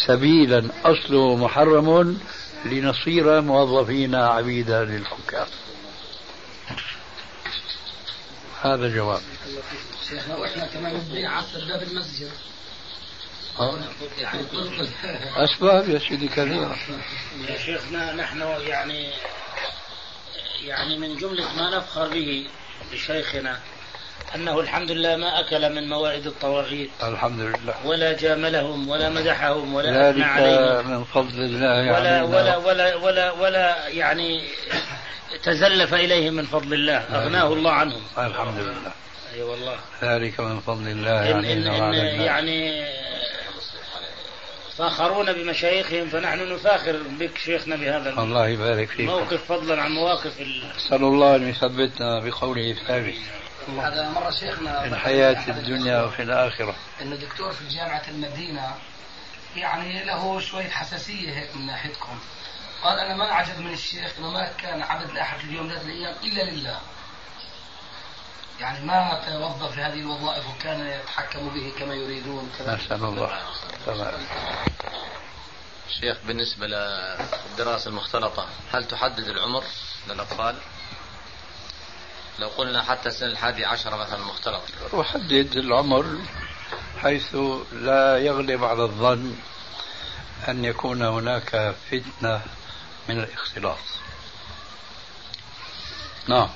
سبيلا 0.08 0.64
أصله 0.86 1.36
محرم 1.36 2.20
لنصير 2.66 3.42
موظفين 3.42 4.16
عبيدا 4.16 4.86
للحكام؟ 4.86 5.48
هذا 8.62 8.96
جواب. 8.96 9.22
شيخنا 10.10 10.36
وإحنا 10.36 10.66
كمان 10.66 11.02
عصر 11.26 11.66
باب 11.68 11.84
المسجد 11.84 12.32
أسباب 15.36 15.90
يا 15.90 16.00
سيدي 16.00 16.28
كثيرة 16.28 16.76
يا 17.50 17.58
شيخنا 17.58 18.14
نحن 18.14 18.42
يعني 18.68 19.14
يعني 20.64 20.98
من 20.98 21.18
جملة 21.18 21.54
ما 21.58 21.78
نفخر 21.78 22.08
به 22.08 22.48
لشيخنا 22.94 23.60
أنه 24.36 24.60
الحمد 24.60 24.92
لله 24.92 25.16
ما 25.16 25.40
أكل 25.40 25.74
من 25.76 25.90
موائد 25.90 26.28
الطواغيت. 26.28 26.90
الحمد 27.04 27.40
لله 27.40 27.86
ولا 27.86 28.14
جاملهم 28.14 28.90
ولا 28.90 29.10
مدحهم 29.10 29.74
ولا 29.74 30.10
أثنى 30.10 30.24
عليهم. 30.24 30.90
من 30.92 31.04
فضل 31.04 31.40
الله 31.40 31.94
ولا 31.94 32.18
علينا 32.18 32.24
ولا 32.24 32.58
ولا 32.58 32.96
ولا 32.96 33.32
ولا 33.32 33.88
يعني 33.88 34.42
تزلف 35.44 35.94
إليهم 35.94 36.34
من 36.34 36.46
فضل 36.46 36.74
الله 36.74 36.98
أغناه 36.98 37.54
الله 37.54 37.72
عنهم. 37.72 38.02
الحمد 38.18 38.60
لله 38.60 38.92
أي 39.34 39.36
أيوة 39.36 39.52
والله. 39.52 39.78
ذلك 40.04 40.40
من 40.40 40.60
فضل 40.60 40.88
الله 40.88 41.32
إن, 41.32 41.46
إن, 41.46 41.68
علينا 41.68 41.78
إن 41.78 41.94
الناس. 41.94 42.20
يعني 42.20 42.86
فآخرون 44.78 45.34
بمشايخهم 45.34 46.10
فنحن 46.10 46.54
نفاخر 46.54 47.04
بك 47.20 47.38
شيخنا 47.38 47.76
بهذا 47.76 48.10
الله 48.10 48.48
يبارك 48.48 48.90
فيك. 48.90 49.00
الموقف 49.00 49.46
فضلا 49.46 49.82
عن 49.82 49.92
مواقف 49.92 50.42
ال... 50.42 50.72
نسأل 50.76 51.04
الله 51.04 51.36
أن 51.36 51.50
يثبتنا 51.50 52.20
بقوله 52.20 52.72
الثابت 52.72 53.16
هذا 53.68 54.10
مرة 54.10 54.30
شيخنا 54.30 54.82
في 54.82 54.88
الحياة 54.88 55.50
الدنيا 55.50 56.04
وفي 56.04 56.22
الآخرة. 56.24 56.76
انه 57.02 57.16
دكتور 57.16 57.52
في 57.52 57.68
جامعة 57.68 58.04
المدينة 58.08 58.76
يعني 59.56 60.06
له 60.06 60.40
شوية 60.40 60.70
حساسية 60.70 61.30
هيك 61.40 61.56
من 61.56 61.66
ناحيتكم. 61.66 62.20
قال 62.84 63.00
أنا 63.00 63.16
ما 63.16 63.32
أعجب 63.32 63.60
من 63.60 63.74
الشيخ 63.74 64.14
إنه 64.20 64.32
ما 64.32 64.52
كان 64.58 64.82
عبد 64.82 65.12
لاحد 65.12 65.50
اليوم 65.50 65.68
ذات 65.68 65.82
الأيام 65.86 66.16
إلا 66.24 66.52
لله. 66.52 66.80
يعني 68.60 68.86
ما 68.86 69.22
توظف 69.26 69.72
في 69.72 69.82
هذه 69.82 70.00
الوظائف 70.00 70.46
وكان 70.50 70.88
يتحكم 70.88 71.50
به 71.50 71.74
كما 71.80 71.94
يريدون 71.94 72.52
كما 72.58 72.76
نسأل 72.76 73.04
الله. 73.04 73.42
تمام. 73.86 74.14
شيخ 76.00 76.18
بالنسبة 76.28 76.68
للدراسة 76.68 77.90
المختلطة 77.90 78.48
هل 78.72 78.88
تحدد 78.88 79.28
العمر 79.28 79.64
للأطفال؟ 80.08 80.56
لو 82.40 82.48
قلنا 82.48 82.84
حتى 82.84 83.10
السنة 83.10 83.32
الحادية 83.32 83.68
عشرة 83.68 83.96
مثلا 83.96 84.20
مختلط. 84.20 84.62
وحدد 84.94 85.56
العمر 85.56 86.20
حيث 87.02 87.36
لا 87.72 88.18
يغلب 88.18 88.64
على 88.64 88.84
الظن 88.84 89.36
أن 90.48 90.66
يكون 90.66 91.02
هناك 91.02 91.76
فتنة 91.92 92.42
من 93.10 93.20
الاختلاط. 93.20 93.78
نعم. 96.28 96.50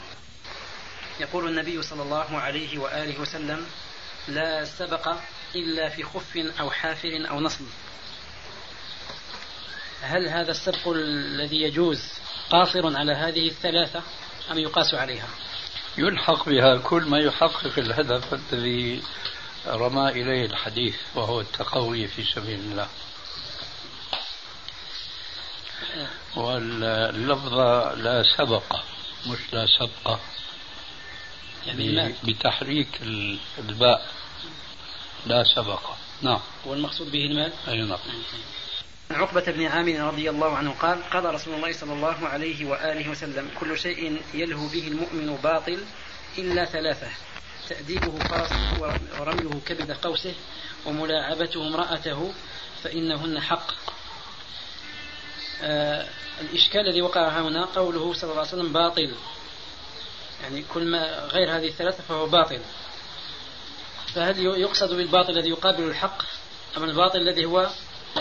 يقول 1.20 1.48
النبي 1.48 1.82
صلى 1.82 2.04
الله 2.04 2.38
عليه 2.38 2.78
وآله 2.80 3.22
وسلم 3.22 3.66
لا 4.28 4.66
سبق 4.66 5.16
إلا 5.56 5.90
في 5.90 6.04
خف 6.04 6.38
أو 6.60 6.72
حافر 6.72 7.26
أو 7.30 7.40
نصل 7.40 7.66
هل 10.02 10.28
هذا 10.28 10.52
السبق 10.52 10.88
الذي 10.88 11.62
يجوز 11.62 12.00
قاصر 12.50 12.98
على 12.98 13.14
هذه 13.14 13.48
الثلاثة 13.48 14.04
أم 14.52 14.60
يقاس 14.60 14.94
عليها؟ 14.94 15.28
يلحق 15.98 16.50
بها 16.50 16.78
كل 16.78 17.04
ما 17.04 17.18
يحقق 17.18 17.80
الهدف 17.80 18.34
الذي 18.34 19.04
رمى 19.68 20.10
إليه 20.10 20.46
الحديث 20.46 20.96
وهو 21.16 21.42
التقوي 21.42 22.08
في 22.08 22.24
سبيل 22.24 22.60
الله. 22.60 22.88
واللفظة 26.36 27.94
لا 27.94 28.24
سبق 28.38 28.76
مش 29.28 29.54
لا 29.54 29.66
سبق. 29.80 30.08
المال 30.08 30.20
بتحريك 32.24 32.88
الباء 33.58 34.08
لا 35.26 35.44
سبق. 35.56 35.82
نعم. 36.22 36.40
والمقصود 36.66 37.12
به 37.12 37.26
المال؟ 37.26 37.54
أي 37.68 37.82
نعم. 37.82 37.98
عن 39.12 39.16
عقبة 39.16 39.42
بن 39.42 39.66
عامر 39.66 40.00
رضي 40.00 40.30
الله 40.30 40.58
عنه 40.58 40.72
قال 40.72 41.04
قال 41.10 41.34
رسول 41.34 41.54
الله 41.54 41.72
صلى 41.74 41.94
الله 41.94 42.28
عليه 42.28 42.66
وآله 42.66 43.10
وسلم 43.10 43.50
كل 43.60 43.78
شيء 43.78 44.22
يلهو 44.34 44.68
به 44.68 44.88
المؤمن 44.88 45.40
باطل 45.44 45.80
إلا 46.38 46.66
ثلاثة 46.66 47.08
تأديبه 47.70 48.20
فرسه 48.20 48.82
ورميه 49.20 49.60
كبد 49.66 49.92
قوسه 49.92 50.34
وملاعبته 50.86 51.68
امرأته 51.68 52.34
فإنهن 52.84 53.40
حق. 53.40 53.72
آه 55.62 56.08
الإشكال 56.42 56.82
الذي 56.88 57.02
وقع 57.02 57.30
هنا 57.30 57.66
قوله 57.66 58.14
صلى 58.14 58.32
الله 58.32 58.42
عليه 58.42 58.54
وسلم 58.54 58.74
باطل. 58.74 59.16
يعني 60.44 60.64
كل 60.74 60.92
ما 60.92 61.28
غير 61.32 61.56
هذه 61.58 61.68
الثلاثة 61.68 62.04
فهو 62.04 62.26
باطل. 62.26 62.60
فهل 64.16 64.40
يقصد 64.40 64.94
بالباطل 64.94 65.30
الذي 65.30 65.50
يقابل 65.50 65.84
الحق 65.84 66.22
أم 66.78 66.84
الباطل 66.84 67.18
الذي 67.18 67.46
هو 67.46 67.70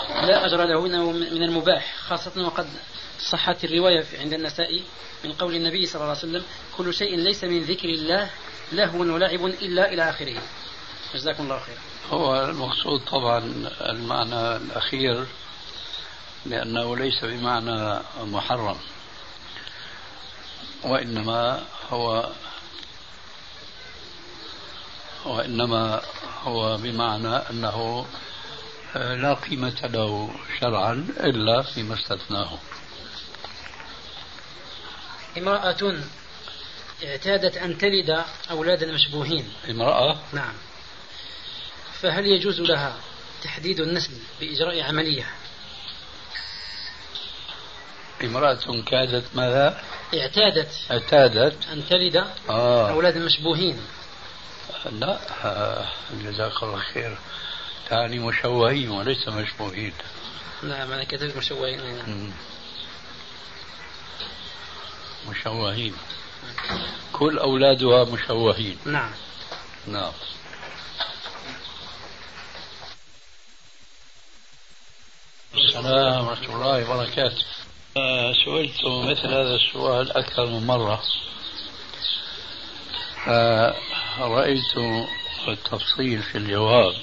لا 0.08 0.46
أجر 0.46 0.64
له 0.64 0.80
من 0.80 1.42
المباح؟ 1.42 1.94
خاصة 2.08 2.46
وقد 2.46 2.68
صحت 3.20 3.64
الرواية 3.64 4.04
عند 4.18 4.32
النسائي 4.32 4.82
من 5.24 5.32
قول 5.32 5.54
النبي 5.54 5.86
صلى 5.86 5.94
الله 5.94 6.08
عليه 6.08 6.18
وسلم 6.18 6.44
كل 6.76 6.94
شيء 6.94 7.16
ليس 7.16 7.44
من 7.44 7.62
ذكر 7.62 7.88
الله 7.88 8.30
لهو 8.72 8.98
ولعب 9.00 9.46
إلا 9.46 9.92
إلى 9.92 10.10
آخره. 10.10 10.42
جزاكم 11.14 11.42
الله 11.42 11.58
خيرا. 11.58 11.78
هو 12.10 12.44
المقصود 12.44 13.00
طبعا 13.00 13.38
المعنى 13.80 14.56
الأخير 14.56 15.26
لأنه 16.46 16.96
ليس 16.96 17.24
بمعنى 17.24 18.00
محرم. 18.20 18.76
وإنما 20.82 21.62
هو 21.90 22.32
وإنما 25.24 26.02
هو 26.42 26.76
بمعنى 26.76 27.36
أنه 27.36 28.06
لا 28.94 29.34
قيمة 29.34 29.80
له 29.92 30.30
شرعا 30.60 31.08
إلا 31.20 31.62
فيما 31.62 31.94
استثناه. 31.94 32.58
امرأة 35.38 35.94
اعتادت 37.04 37.56
أن 37.56 37.78
تلد 37.78 38.24
أولادا 38.50 38.92
مشبوهين 38.92 39.52
امرأة؟ 39.70 40.18
نعم. 40.32 40.54
فهل 42.00 42.26
يجوز 42.26 42.60
لها 42.60 42.96
تحديد 43.42 43.80
النسل 43.80 44.12
بإجراء 44.40 44.82
عملية؟ 44.82 45.26
امرأة 48.24 48.82
كادت 48.86 49.24
ماذا؟ 49.34 49.82
اعتادت. 50.14 50.68
اعتادت. 50.90 51.68
أن 51.72 51.88
تلد 51.88 52.24
آه. 52.50 52.90
أولادا 52.90 53.20
مشبوهين. 53.20 53.80
لا 54.90 55.18
آه. 55.44 55.88
جزاك 56.12 56.62
الله 56.62 56.78
خير. 56.78 57.18
تعني 57.88 58.18
مشوهين 58.18 58.90
وليس 58.90 59.28
مشبوهين. 59.28 59.92
نعم 60.62 60.92
أنا 60.92 61.04
كتبت 61.04 61.36
مشوهين 61.36 61.96
نعم. 61.96 62.32
مشوهين. 65.28 65.94
كل 67.12 67.38
أولادها 67.38 68.04
مشوهين. 68.04 68.78
نعم. 68.84 69.12
نعم. 69.86 70.12
السلام 75.54 76.26
ورحمة 76.26 76.54
الله 76.54 76.90
وبركاته. 76.90 77.44
سئلت 78.44 78.84
مثل 78.84 79.26
هذا 79.26 79.54
السؤال 79.54 80.16
أكثر 80.16 80.46
من 80.46 80.66
مرة. 80.66 81.02
فرأيت 84.16 84.76
التفصيل 85.48 86.22
في 86.22 86.38
الجواب. 86.38 86.94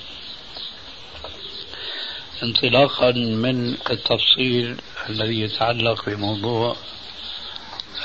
انطلاقا 2.44 3.12
من 3.12 3.78
التفصيل 3.90 4.82
الذي 5.10 5.42
يتعلق 5.42 6.10
بموضوع 6.10 6.76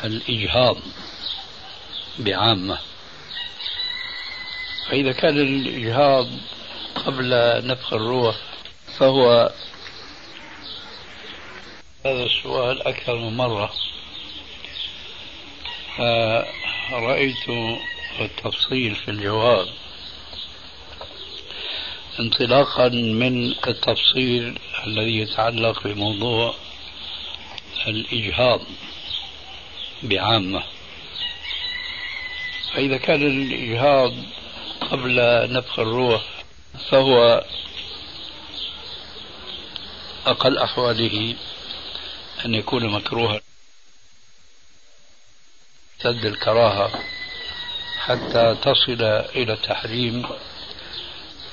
الإجهاض 0.04 0.76
بعامة. 2.18 2.78
فإذا 4.88 5.12
كان 5.12 5.38
الإجهاض 5.38 6.28
قبل 7.06 7.30
نفخ 7.66 7.92
الروح 7.92 8.36
فهو 8.98 9.52
هذا 12.06 12.22
السؤال 12.22 12.86
أكثر 12.86 13.16
من 13.16 13.36
مرة. 13.36 13.72
فرأيت 16.90 17.48
التفصيل 18.20 18.94
في 18.94 19.10
الجواب. 19.10 19.68
انطلاقا 22.20 22.88
من 22.88 23.54
التفصيل 23.68 24.58
الذي 24.86 25.18
يتعلق 25.18 25.86
بموضوع 25.86 26.54
الإجهاض 27.86 28.60
بعامة. 30.02 30.62
فإذا 32.74 32.96
كان 32.96 33.22
الإجهاض 33.22 34.14
قبل 34.80 35.16
نفخ 35.52 35.78
الروح 35.78 36.22
فهو 36.90 37.44
أقل 40.26 40.58
أحواله. 40.58 41.36
أن 42.44 42.54
يكون 42.54 42.86
مكروها. 42.86 43.40
سد 45.98 46.24
الكراهة 46.24 46.90
حتى 47.98 48.56
تصل 48.62 49.02
إلى 49.36 49.52
التحريم 49.52 50.26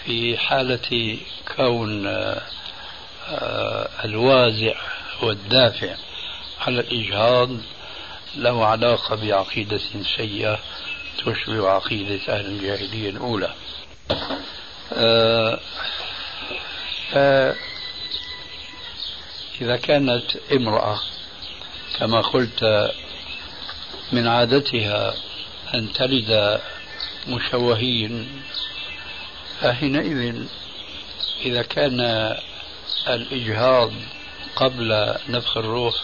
في 0.05 0.37
حالة 0.37 1.17
كون 1.55 2.07
آه، 2.07 3.89
الوازع 4.05 4.75
والدافع 5.21 5.95
على 6.59 6.79
الإجهاض 6.79 7.49
له 8.35 8.65
علاقة 8.65 9.15
بعقيدة 9.15 9.81
سيئة 10.17 10.59
تشبه 11.17 11.69
عقيدة 11.69 12.19
أهل 12.29 12.45
الجاهلية 12.45 13.09
الأولى. 13.09 13.53
آه، 14.93 15.59
إذا 19.61 19.77
كانت 19.77 20.37
امرأة 20.53 20.99
كما 21.99 22.21
قلت 22.21 22.91
من 24.11 24.27
عادتها 24.27 25.13
أن 25.75 25.93
تلد 25.93 26.61
مشوهين 27.27 28.41
فحينئذ 29.61 30.35
إذا 31.45 31.61
كان 31.61 32.01
الإجهاض 33.07 33.91
قبل 34.55 35.15
نفخ 35.29 35.57
الروح 35.57 35.95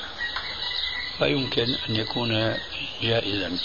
فيمكن 1.17 1.75
أن 1.89 1.95
يكون 1.95 2.57
جائزا. 3.01 3.57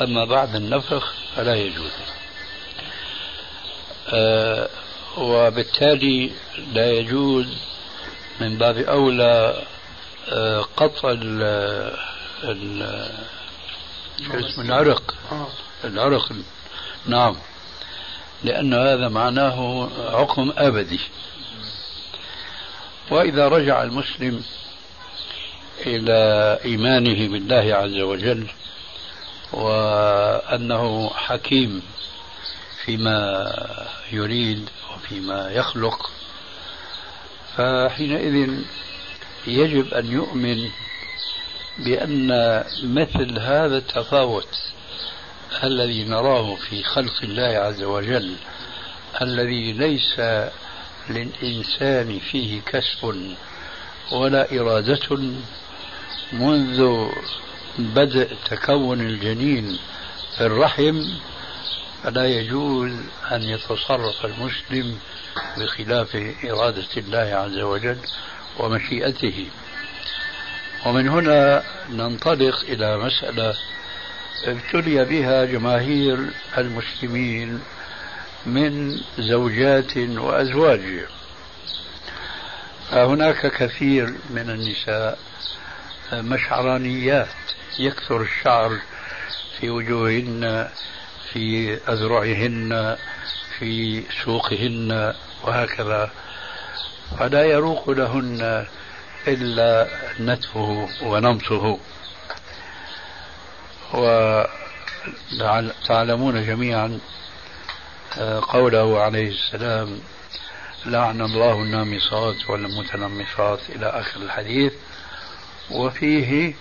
أما 0.00 0.24
بعد 0.24 0.54
النفخ 0.54 1.12
فلا 1.36 1.54
يجوز. 1.54 1.92
أه 4.08 4.68
وبالتالي 5.16 6.30
لا 6.72 6.92
يجوز 6.92 7.46
من 8.40 8.58
باب 8.58 8.76
أولى 8.76 9.62
أه 10.28 10.60
قطع 10.76 11.10
ال 11.10 11.42
ال 12.44 12.82
اسم 14.20 14.60
العرق. 14.60 15.14
العرق. 15.84 16.32
نعم. 17.06 17.36
لأن 18.44 18.74
هذا 18.74 19.08
معناه 19.08 19.88
عقم 20.12 20.52
أبدي. 20.56 21.00
وإذا 23.10 23.48
رجع 23.48 23.82
المسلم 23.82 24.42
إلى 25.86 26.58
إيمانه 26.64 27.28
بالله 27.28 27.74
عز 27.74 27.98
وجل 27.98 28.46
وأنه 29.52 31.10
حكيم 31.14 31.82
فيما 32.84 33.52
يريد 34.12 34.68
وفيما 34.94 35.50
يخلق 35.50 36.10
فحينئذ 37.56 38.50
يجب 39.46 39.94
أن 39.94 40.06
يؤمن 40.06 40.68
بأن 41.78 42.28
مثل 42.82 43.38
هذا 43.38 43.76
التفاوت 43.76 44.58
الذي 45.64 46.04
نراه 46.04 46.54
في 46.54 46.82
خلق 46.82 47.22
الله 47.22 47.58
عز 47.58 47.82
وجل 47.82 48.36
الذي 49.22 49.72
ليس 49.72 50.20
للإنسان 51.10 52.18
فيه 52.18 52.60
كسب 52.60 53.34
ولا 54.12 54.60
إرادة 54.60 55.18
منذ 56.32 57.08
بدء 57.78 58.28
تكون 58.50 59.00
الجنين 59.00 59.78
في 60.36 60.46
الرحم 60.46 61.04
فلا 62.02 62.26
يجوز 62.26 62.92
أن 63.32 63.42
يتصرف 63.42 64.24
المسلم 64.24 64.98
بخلاف 65.56 66.34
إرادة 66.44 66.88
الله 66.96 67.34
عز 67.34 67.58
وجل 67.58 67.98
ومشيئته. 68.58 69.46
ومن 70.86 71.08
هنا 71.08 71.62
ننطلق 71.90 72.60
إلى 72.60 72.98
مسألة 72.98 73.54
ابتلي 74.44 75.04
بها 75.04 75.44
جماهير 75.44 76.18
المسلمين 76.58 77.60
من 78.46 79.00
زوجات 79.18 79.96
وأزواج. 79.96 81.06
فهناك 82.90 83.46
كثير 83.46 84.14
من 84.30 84.50
النساء 84.50 85.18
مشعرانيات 86.12 87.28
يكثر 87.78 88.22
الشعر 88.22 88.78
في 89.58 89.70
وجوههن 89.70 90.68
في 91.32 91.74
أذرعهن 91.88 92.96
في 93.58 94.02
سوقهن 94.24 95.14
وهكذا. 95.44 96.10
فلا 97.18 97.44
يروق 97.44 97.90
لهن 97.90 98.66
إلا 99.28 99.88
نتفه 100.20 100.88
ونمصه 101.02 101.78
وتعلمون 105.32 106.46
جميعا 106.46 106.98
آه، 108.18 108.40
قوله 108.48 109.00
عليه 109.00 109.28
السلام 109.30 110.00
لعن 110.86 111.20
الله 111.20 111.52
النامصات 111.52 112.50
والمتنمصات 112.50 113.60
إلى 113.68 113.86
آخر 113.86 114.20
الحديث. 114.20 114.72
وفيه 115.70 116.54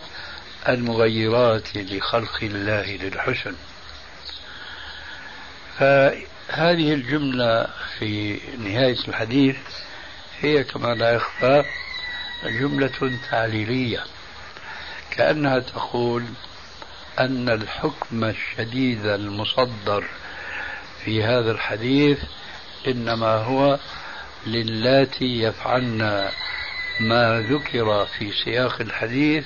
المغيرات 0.69 1.75
لخلق 1.75 2.37
الله 2.43 2.95
للحسن. 2.95 3.55
فهذه 5.79 6.93
الجملة 6.93 7.67
في 7.99 8.39
نهاية 8.57 9.07
الحديث 9.07 9.57
هي 10.39 10.63
كما 10.63 10.95
لا 10.95 11.11
يخفى 11.11 11.63
جملة 12.43 13.19
تعليلية 13.31 14.03
كأنها 15.11 15.59
تقول 15.59 16.23
أن 17.19 17.49
الحكم 17.49 18.23
الشديد 18.23 19.05
المصدر 19.05 20.03
في 21.05 21.23
هذا 21.23 21.51
الحديث 21.51 22.19
إنما 22.87 23.35
هو 23.35 23.79
للاتي 24.47 25.41
يفعلن 25.41 26.29
ما 26.99 27.41
ذكر 27.49 28.05
في 28.05 28.31
سياق 28.45 28.81
الحديث 28.81 29.45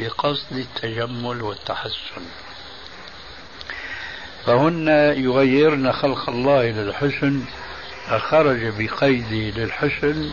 بقصد 0.00 0.52
التجمل 0.52 1.42
والتحسن. 1.42 2.22
فهن 4.46 4.88
يغيرن 5.16 5.92
خلق 5.92 6.28
الله 6.28 6.70
للحسن 6.70 7.42
فخرج 8.06 8.72
بقيد 8.78 9.32
للحسن 9.58 10.30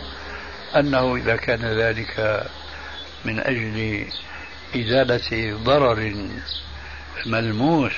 أنه 0.75 1.15
إذا 1.15 1.35
كان 1.35 1.65
ذلك 1.65 2.43
من 3.25 3.39
أجل 3.39 4.05
إزالة 4.75 5.57
ضرر 5.63 6.13
ملموس 7.25 7.93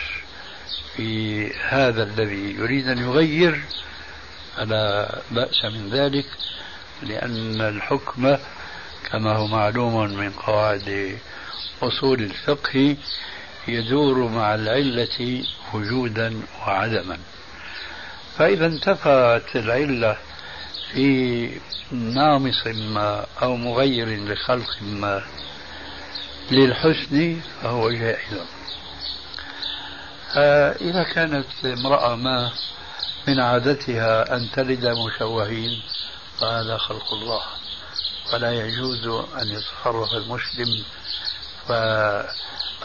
في 0.95 1.51
هذا 1.53 2.03
الذي 2.03 2.55
يريد 2.59 2.87
أن 2.87 2.97
يغير 2.97 3.61
فلا 4.59 5.21
بأس 5.31 5.65
من 5.65 5.89
ذلك 5.89 6.25
لأن 7.03 7.61
الحكم 7.61 8.37
كما 9.11 9.35
هو 9.35 9.47
معلوم 9.47 10.13
من 10.13 10.29
قواعد 10.29 11.17
أصول 11.81 12.21
الفقه 12.21 12.95
يدور 13.67 14.27
مع 14.27 14.55
العلة 14.55 15.43
وجودا 15.73 16.41
وعدما. 16.67 17.17
فإذا 18.37 18.65
انتفت 18.65 19.55
العلة 19.55 20.17
في 20.91 21.59
نامص 21.91 22.67
ما 22.67 23.25
أو 23.41 23.55
مغير 23.55 24.07
لخلق 24.33 24.77
ما 24.81 25.23
للحسن 26.51 27.41
فهو 27.62 27.91
جائز 27.91 28.39
إذا 30.81 31.03
كانت 31.03 31.45
امرأة 31.65 32.15
ما 32.15 32.51
من 33.27 33.39
عادتها 33.39 34.35
أن 34.35 34.51
تلد 34.51 34.85
مشوهين 34.85 35.81
فهذا 36.39 36.77
خلق 36.77 37.13
الله. 37.13 37.41
فلا 38.31 38.51
يجوز 38.51 39.07
أن 39.41 39.47
يتصرف 39.47 40.13
المسلم. 40.13 40.83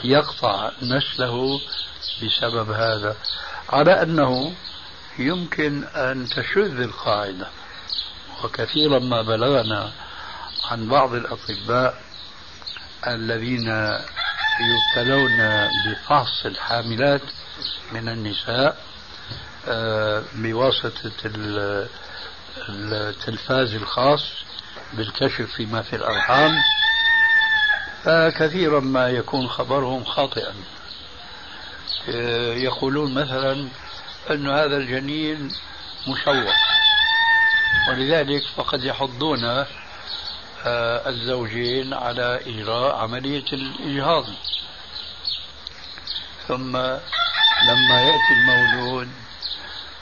فيقطع 0.02 0.70
نسله 0.82 1.60
بسبب 2.22 2.70
هذا 2.70 3.16
على 3.68 4.02
أنه 4.02 4.54
يمكن 5.18 5.84
أن 5.84 6.28
تشذ 6.28 6.80
القاعدة. 6.80 7.46
وكثيرا 8.44 8.98
ما 8.98 9.22
بلغنا 9.22 9.92
عن 10.70 10.88
بعض 10.88 11.14
الأطباء 11.14 12.02
الذين 13.06 13.68
يبتلون 14.60 15.68
بفحص 15.86 16.46
الحاملات 16.46 17.22
من 17.92 18.08
النساء 18.08 18.78
آه، 19.68 20.22
بواسطة 20.34 21.02
التلفاز 22.68 23.74
الخاص 23.74 24.22
بالكشف 24.92 25.42
فيما 25.56 25.82
في 25.82 25.96
الأرحام. 25.96 26.52
فكثيرا 28.04 28.80
ما 28.80 29.08
يكون 29.08 29.48
خبرهم 29.48 30.04
خاطئا. 30.04 30.54
يقولون 32.56 33.14
مثلا 33.14 33.68
أن 34.30 34.48
هذا 34.48 34.76
الجنين 34.76 35.52
مشوه. 36.08 36.54
ولذلك 37.88 38.42
فقد 38.56 38.84
يحضون 38.84 39.44
آه، 40.66 41.08
الزوجين 41.08 41.94
على 41.94 42.40
إجراء 42.46 42.96
عملية 42.96 43.44
الإجهاض. 43.52 44.24
ثم 46.48 46.76
لما 47.66 48.00
يأتي 48.00 48.32
المولود 48.32 49.08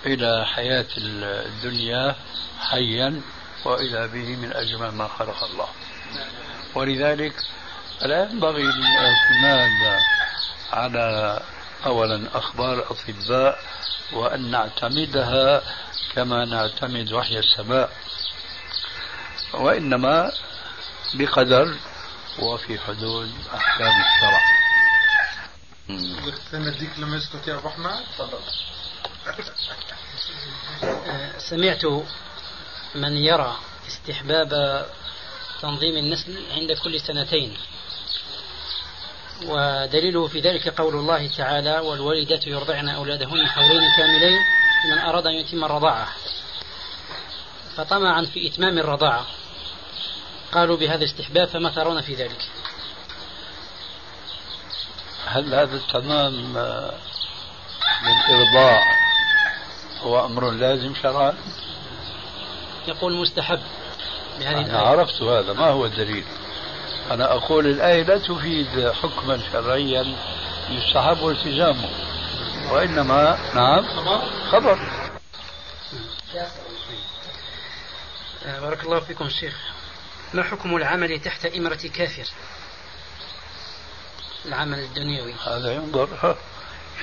إلى 0.07 0.47
حياة 0.47 0.87
الدنيا 0.97 2.17
حيا 2.61 3.21
وإذا 3.65 4.07
به 4.07 4.37
من 4.37 4.53
أجمل 4.53 4.91
ما 4.91 5.09
خلق 5.09 5.45
الله. 5.45 5.69
ولذلك 6.75 7.35
لا 8.03 8.31
ينبغي 8.31 8.63
الاعتماد 8.63 10.01
على 10.73 11.41
أولا 11.87 12.39
أخبار 12.39 12.75
الأطباء 12.75 13.59
وأن 14.13 14.51
نعتمدها 14.51 15.63
كما 16.15 16.45
نعتمد 16.45 17.13
وحي 17.13 17.39
السماء 17.39 17.91
وإنما 19.55 20.33
بقدر 21.15 21.75
وفي 22.39 22.79
حدود 22.79 23.31
أحكام 23.55 23.93
الشرع. 24.01 24.43
نديك 26.55 26.99
لما 26.99 27.17
يسكت 27.17 27.49
يا 27.49 27.55
أبو 27.55 27.69
أحمد. 27.69 28.01
تفضل. 28.19 28.39
سمعت 31.39 31.85
من 32.95 33.13
يرى 33.13 33.57
استحباب 33.87 34.51
تنظيم 35.63 35.97
النسل 35.97 36.43
عند 36.53 36.73
كل 36.73 37.01
سنتين. 37.01 37.57
ودليله 39.49 40.27
في 40.27 40.41
ذلك 40.41 40.69
قول 40.69 40.95
الله 40.95 41.27
تعالى 41.27 41.79
والوالدات 41.79 42.47
يرضعن 42.47 42.89
أولادهن 42.89 43.47
حولين 43.47 43.83
كاملين 43.97 44.39
لمن 44.85 44.99
أراد 44.99 45.27
أن 45.27 45.33
يتم 45.33 45.65
الرضاعة 45.65 46.09
فطمعا 47.77 48.25
في 48.25 48.47
إتمام 48.49 48.79
الرضاعة 48.79 49.27
قالوا 50.53 50.77
بهذا 50.77 51.05
الاستحباب 51.05 51.49
فما 51.49 51.71
ترون 51.71 52.01
في 52.01 52.15
ذلك 52.15 52.49
هل 55.27 55.55
هذا 55.55 55.77
التمام 55.77 56.35
للإرضاع 58.03 58.83
هو 60.03 60.27
أمر 60.27 60.51
لازم 60.51 60.95
شرعا؟ 61.03 61.35
يقول 62.89 63.13
مستحب 63.13 63.61
بهذه 64.39 64.53
أنا 64.53 64.61
الآية. 64.61 64.77
عرفت 64.77 65.23
هذا 65.23 65.53
ما 65.53 65.67
هو 65.69 65.87
الدليل 65.87 66.25
أنا 67.11 67.33
أقول 67.33 67.67
الآية 67.67 68.03
لا 68.03 68.19
تفيد 68.19 68.91
حكما 68.91 69.39
شرعيا 69.53 70.17
يستحب 70.69 71.29
التزامه 71.29 71.89
وإنما 72.71 73.39
نعم 73.55 73.85
خبر. 74.51 74.79
بارك 78.45 78.85
الله 78.85 79.01
فيكم 79.01 79.29
شيخ. 79.29 79.57
ما 80.35 80.43
حكم 80.43 80.77
العمل 80.77 81.21
تحت 81.21 81.47
إمرة 81.47 81.91
كافر؟ 81.95 82.29
العمل 84.47 84.79
الدنيوي. 84.79 85.35
هذا 85.47 85.73
ينظر 85.73 86.37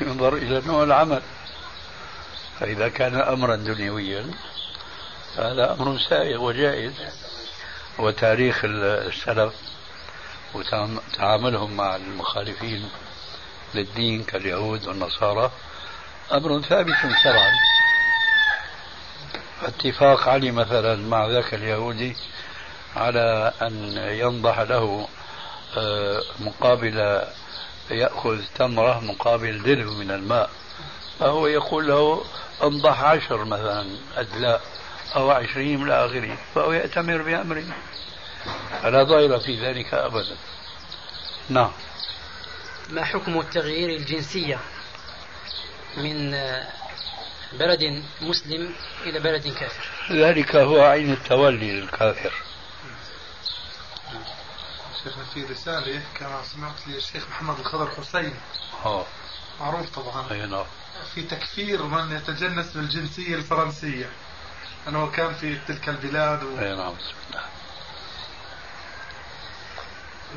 ينظر 0.02 0.34
إلى 0.34 0.62
نوع 0.66 0.84
العمل. 0.84 1.22
فإذا 2.60 2.90
كان 2.90 3.16
أمرا 3.22 3.56
دنيويا 3.56 4.32
فهذا 5.36 5.74
أمر 5.74 6.00
سائغ 6.10 6.42
وجائز. 6.42 6.94
وتاريخ 8.00 8.62
السلف. 8.64 9.54
وتعاملهم 10.54 11.78
مع 11.78 11.96
المخالفين 11.96 12.90
للدين 13.76 14.24
كاليهود 14.24 14.88
والنصارى 14.88 15.52
أمر 16.32 16.62
ثابت 16.62 16.96
شرعا. 17.24 17.52
اتفاق 19.64 20.30
علي 20.30 20.52
مثلا 20.52 20.96
مع 20.96 21.28
ذاك 21.28 21.54
اليهودي 21.54 22.16
على 22.96 23.54
أن 23.62 23.98
ينضح 23.98 24.60
له 24.60 25.08
آه، 25.78 26.22
مقابل 26.40 27.24
يأخذ 27.92 28.42
تمرة 28.56 29.00
مقابل 29.00 29.64
دلو 29.64 29.94
من 29.94 30.12
الماء. 30.12 30.50
فهو 31.20 31.48
يقول 31.48 31.88
له 31.88 32.24
انضح 32.64 33.04
عشر 33.04 33.46
مثلا 33.46 33.88
أدلاء 34.18 34.62
أو 35.16 35.32
عشرين 35.32 35.84
إلى 35.84 36.06
آخره 36.06 36.38
فهو 36.56 36.74
يأتمر 36.74 37.22
بأمره. 37.22 37.64
فلا 38.82 39.04
ضير 39.04 39.40
في 39.40 39.66
ذلك 39.66 39.94
أبدا. 39.94 40.38
نعم. 41.50 41.72
ما 42.90 43.04
حكم 43.04 43.40
التغيير 43.40 43.90
الجنسية 43.90 44.60
من 45.98 46.32
بلد 47.54 48.04
مسلم 48.22 48.76
إلى 49.04 49.20
بلد 49.20 49.48
كافر؟ 49.48 49.90
ذلك 50.12 50.56
هو 50.56 50.82
عين 50.82 51.14
التولي 51.14 51.72
للكافر. 51.72 52.34
شيخنا 55.04 55.24
في 55.24 55.44
رسالة 55.44 56.02
كما 56.20 56.44
سمعت 56.44 56.88
للشيخ 56.88 57.28
محمد 57.30 57.60
الخضر 57.60 57.92
حسين. 57.92 58.34
آه. 58.86 59.06
معروف 59.60 60.00
طبعا. 60.00 60.32
أي 60.32 60.46
نعم. 60.46 60.66
في 61.16 61.22
تكفير 61.22 61.84
من 61.84 62.16
يتجنس 62.16 62.74
بالجنسية 62.74 63.36
الفرنسية. 63.36 64.10
أنه 64.88 65.12
كان 65.12 65.34
في 65.34 65.60
تلك 65.68 65.90
البلاد 65.90 66.44
و... 66.44 66.60
أي 66.60 66.76
نعم 66.76 66.94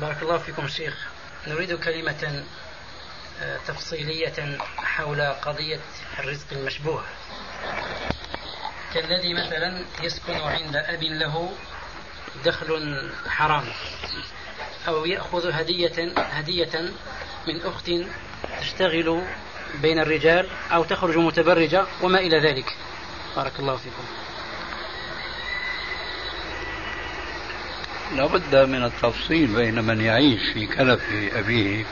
بارك 0.01 0.21
الله 0.21 0.37
فيكم 0.37 0.67
شيخ. 0.67 1.07
نريد 1.47 1.73
كلمة 1.73 2.43
آه، 3.41 3.57
تفصيلية 3.67 4.57
حول 4.77 5.21
قضية 5.21 5.79
الرزق 6.19 6.45
المشبوه. 6.51 7.03
كالذي 8.93 9.33
مثلا 9.33 9.85
يسكن 10.03 10.35
عند 10.35 10.75
أب 10.75 11.03
له 11.03 11.53
دخل 12.45 13.11
حرام 13.27 13.65
أو 14.87 15.05
يأخذ 15.05 15.51
هدية 15.51 16.13
هدية 16.17 16.91
من 17.47 17.61
أخت 17.61 17.91
تشتغل 18.61 19.23
بين 19.81 19.99
الرجال 19.99 20.47
أو 20.71 20.83
تخرج 20.83 21.17
متبرجة 21.17 21.85
وما 22.01 22.19
إلى 22.19 22.39
ذلك. 22.39 22.77
بارك 23.35 23.59
الله 23.59 23.75
فيكم. 23.77 24.22
لابد 28.11 28.55
من 28.55 28.83
التفصيل 28.83 29.47
بين 29.55 29.83
من 29.83 30.01
يعيش 30.01 30.41
في 30.53 30.67
كنف 30.67 31.01
أبيه 31.35 31.85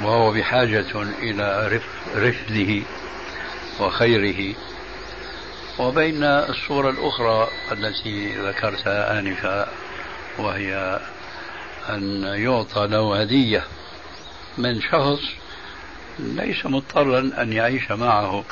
وهو 0.00 0.32
بحاجة 0.32 1.02
إلى 1.22 1.80
رشده 2.16 2.82
وخيره 3.80 4.54
وبين 5.78 6.24
الصورة 6.24 6.90
الأخرى 6.90 7.48
التي 7.72 8.36
ذكرتها 8.36 9.18
آنفا 9.18 9.68
وهي 10.38 11.00
أن 11.88 12.22
يعطى 12.22 12.86
له 12.86 13.20
هدية 13.20 13.64
من 14.58 14.80
شخص 14.80 15.20
ليس 16.18 16.66
مضطرا 16.66 17.18
أن 17.18 17.52
يعيش 17.52 17.90
معه 17.90 18.44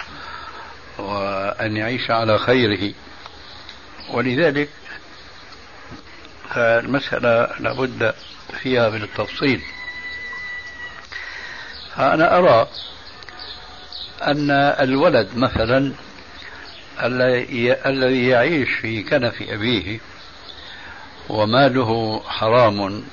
وأن 0.99 1.77
يعيش 1.77 2.11
على 2.11 2.39
خيره. 2.39 2.93
ولذلك 4.11 4.69
المسألة 6.57 7.49
لابد 7.61 8.15
فيها 8.63 8.89
من 8.91 9.03
التفصيل 9.03 9.63
فأنا 11.97 12.39
أرى 12.39 12.69
أن 14.23 14.51
الولد 14.81 15.29
مثلا 15.37 15.93
الذي 17.87 18.29
يعيش 18.29 18.69
في 18.81 19.03
كنف 19.03 19.43
أبيه 19.43 20.01
وماله 21.29 22.23
حرام 22.29 23.05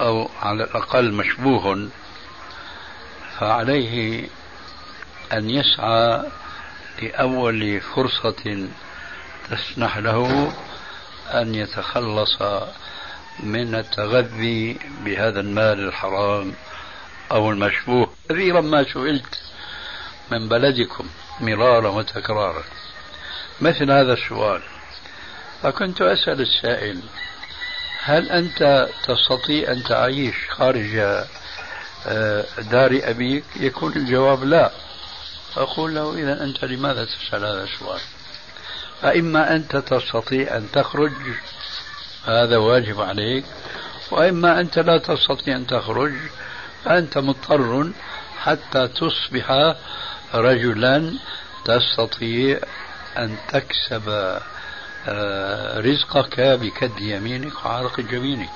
أو 0.00 0.30
على 0.42 0.64
الأقل 0.64 1.12
مشبوه 1.12 1.88
فعليه 3.38 4.28
أن 5.32 5.50
يسعى 5.50 6.22
لأول 7.02 7.80
فرصة 7.80 8.68
تسنح 9.50 9.98
له 9.98 10.52
أن 11.30 11.54
يتخلص 11.54 12.42
من 13.40 13.74
التغذي 13.74 14.78
بهذا 15.04 15.40
المال 15.40 15.88
الحرام 15.88 16.52
أو 17.32 17.50
المشبوه. 17.50 18.10
كثيرا 18.28 18.60
ما 18.60 18.84
سئلت 18.84 19.40
من 20.30 20.48
بلدكم 20.48 21.06
مرارا 21.40 21.88
وتكرارا. 21.88 22.62
مثل 23.60 23.90
هذا 23.90 24.12
السؤال. 24.12 24.62
فكنت 25.62 26.02
أسأل 26.02 26.40
السائل 26.40 27.00
هل 28.02 28.30
أنت 28.30 28.88
تستطيع 29.04 29.72
أن 29.72 29.82
تعيش 29.82 30.34
خارج 30.50 30.96
آه، 32.06 32.44
دار 32.70 33.00
أبيك؟ 33.04 33.44
يكون 33.56 33.92
الجواب 33.96 34.44
لا. 34.44 34.70
أقول 35.56 35.94
له 35.94 36.14
إذا 36.14 36.44
أنت 36.44 36.64
لماذا 36.64 37.04
تسأل 37.04 37.44
هذا 37.44 37.64
السؤال؟ 37.64 38.00
فإما 39.02 39.56
أنت 39.56 39.76
تستطيع 39.76 40.56
أن 40.56 40.66
تخرج 40.72 41.12
هذا 42.24 42.56
واجب 42.56 43.00
عليك. 43.00 43.44
وإما 44.10 44.60
أنت 44.60 44.78
لا 44.78 44.98
تستطيع 44.98 45.56
أن 45.56 45.66
تخرج 45.66 46.12
فأنت 46.84 47.18
مضطر 47.18 47.90
حتى 48.38 48.88
تصبح 48.88 49.74
رجلا 50.34 51.12
تستطيع 51.64 52.58
أن 53.18 53.36
تكسب 53.48 54.38
آه، 55.08 55.80
رزقك 55.80 56.40
بكد 56.40 57.00
يمينك 57.00 57.64
وعرق 57.64 58.00
جبينك. 58.00 58.50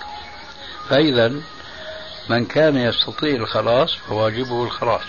فإذا 0.88 1.32
من 2.28 2.44
كان 2.44 2.76
يستطيع 2.76 3.36
الخلاص 3.36 3.94
فواجبه 3.94 4.64
الخلاص 4.64 5.02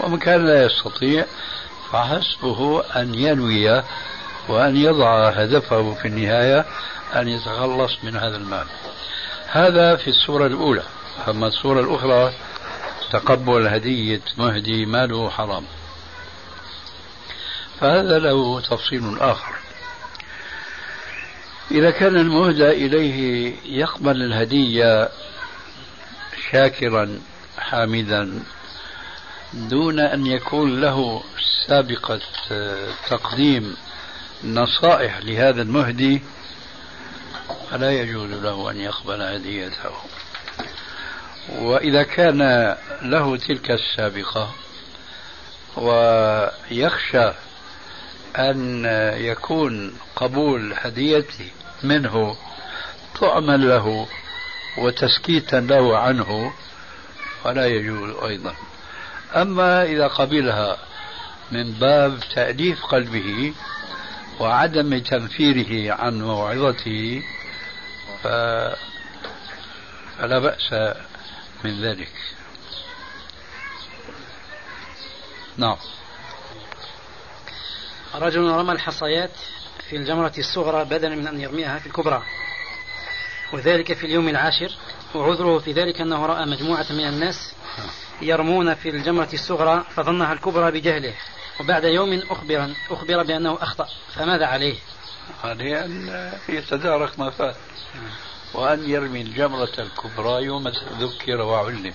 ومن 0.00 0.18
كان 0.18 0.46
لا 0.46 0.64
يستطيع 0.64 1.24
فحسبه 1.92 2.82
أن 2.96 3.14
ينوي 3.14 3.82
وأن 4.48 4.76
يضع 4.76 5.28
هدفه 5.28 5.94
في 5.94 6.08
النهاية 6.08 6.64
أن 7.16 7.28
يتخلص 7.28 7.92
من 8.02 8.16
هذا 8.16 8.36
المال. 8.36 8.66
هذا 9.46 9.96
في 9.96 10.08
الصورة 10.10 10.46
الأولى. 10.46 10.82
أما 11.28 11.46
الصورة 11.46 11.80
الأخرى 11.80 12.32
تقبل 13.12 13.66
هدية 13.66 14.20
مهدي 14.38 14.86
ماله 14.86 15.30
حرام. 15.30 15.64
فهذا 17.80 18.18
له 18.18 18.60
تفصيل 18.60 19.18
آخر. 19.18 19.54
إذا 21.70 21.90
كان 21.90 22.16
المهدى 22.16 22.70
إليه 22.70 23.54
يقبل 23.64 24.22
الهدية 24.22 25.08
شاكرا 26.52 27.20
حامدا 27.58 28.42
دون 29.52 30.00
أن 30.00 30.26
يكون 30.26 30.80
له 30.80 31.22
سابقة 31.66 32.20
تقديم 33.10 33.76
نصائح 34.44 35.18
لهذا 35.18 35.62
المهدي 35.62 36.22
فلا 37.70 37.90
يجوز 37.90 38.30
له 38.30 38.70
أن 38.70 38.76
يقبل 38.80 39.22
هديته 39.22 39.92
وإذا 41.58 42.02
كان 42.02 42.74
له 43.02 43.36
تلك 43.36 43.70
السابقة 43.70 44.54
ويخشى 45.76 47.32
أن 48.36 48.84
يكون 49.16 49.98
قبول 50.16 50.74
هديته 50.76 51.50
منه 51.82 52.36
طعما 53.20 53.56
له 53.56 54.06
وتسكيتا 54.78 55.56
له 55.56 55.98
عنه 55.98 56.52
فلا 57.44 57.66
يجوز 57.66 58.24
أيضا. 58.24 58.54
أما 59.36 59.82
إذا 59.82 60.06
قبلها 60.06 60.76
من 61.52 61.72
باب 61.72 62.18
تأليف 62.34 62.84
قلبه 62.84 63.52
وعدم 64.40 64.98
تنفيره 64.98 65.94
عن 65.94 66.20
موعظته 66.20 67.22
ف... 68.22 68.26
فلا 70.18 70.38
بأس 70.38 70.96
من 71.64 71.82
ذلك. 71.82 72.12
نعم. 75.56 75.76
رجل 78.14 78.40
رمى 78.40 78.72
الحصيات 78.72 79.30
في 79.90 79.96
الجمرة 79.96 80.32
الصغرى 80.38 80.84
بدلا 80.84 81.14
من 81.14 81.26
أن 81.26 81.40
يرميها 81.40 81.78
في 81.78 81.86
الكبرى. 81.86 82.22
وذلك 83.52 83.92
في 83.92 84.06
اليوم 84.06 84.28
العاشر. 84.28 84.72
وعذره 85.14 85.58
في 85.58 85.72
ذلك 85.72 86.00
أنه 86.00 86.26
رأى 86.26 86.46
مجموعة 86.46 86.86
من 86.90 87.08
الناس 87.08 87.54
يرمون 88.22 88.74
في 88.74 88.88
الجمرة 88.88 89.28
الصغرى 89.32 89.84
فظنها 89.94 90.32
الكبرى 90.32 90.70
بجهله. 90.70 91.14
وبعد 91.60 91.84
يوم 91.84 92.22
أخبر 92.30 92.74
أخبر 92.90 93.22
بأنه 93.22 93.58
أخطأ 93.62 93.88
فماذا 94.14 94.46
عليه؟ 94.46 94.78
عليه 95.44 95.84
أن 95.84 96.32
يتدارك 96.48 97.18
ما 97.18 97.30
فات 97.30 97.56
وأن 98.54 98.90
يرمي 98.90 99.20
الجمرة 99.20 99.72
الكبرى 99.78 100.44
يوم 100.44 100.68
ذكر 101.00 101.40
وعلم. 101.40 101.94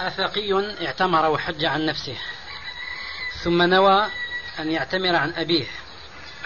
أفقي 0.00 0.86
اعتمر 0.86 1.30
وحج 1.30 1.64
عن 1.64 1.86
نفسه 1.86 2.16
ثم 3.42 3.62
نوى 3.62 4.06
أن 4.58 4.70
يعتمر 4.70 5.16
عن 5.16 5.30
أبيه. 5.30 5.66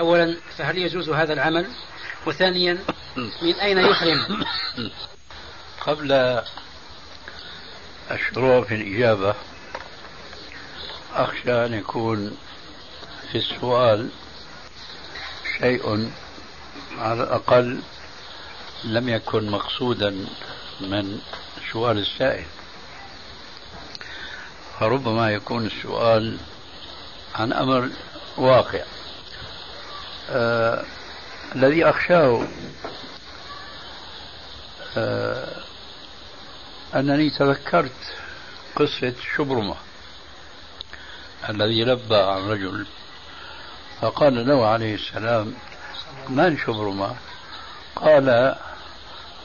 أولا 0.00 0.36
فهل 0.58 0.78
يجوز 0.78 1.08
هذا 1.08 1.32
العمل؟ 1.32 1.66
وثانيا 2.26 2.78
من 3.16 3.54
أين 3.54 3.78
يحرم؟ 3.78 4.44
قبل 5.80 6.40
الشروع 8.10 8.62
في 8.62 8.74
الإجابة. 8.74 9.34
أخشى 11.14 11.66
أن 11.66 11.74
يكون 11.74 12.36
في 13.32 13.38
السؤال 13.38 14.08
شيء 15.58 16.10
على 16.98 17.22
الأقل 17.22 17.80
لم 18.84 19.08
يكن 19.08 19.50
مقصودا 19.50 20.26
من 20.80 21.20
سؤال 21.72 21.98
السائل. 21.98 22.44
فربما 24.80 25.30
يكون 25.32 25.66
السؤال 25.66 26.38
عن 27.34 27.52
أمر 27.52 27.90
واقع. 28.36 28.82
آه 30.30 30.84
الذي 31.54 31.84
أخشاه 31.84 32.46
آه 34.96 35.65
أنني 36.96 37.30
تذكرت 37.30 38.14
قصة 38.76 39.12
شبرمة 39.36 39.74
الذي 41.48 41.84
لبى 41.84 42.16
عن 42.16 42.48
رجل 42.48 42.86
فقال 44.00 44.48
له 44.48 44.66
عليه 44.66 44.94
السلام 44.94 45.54
من 46.28 46.58
شبرمة؟ 46.58 47.16
قال 47.96 48.56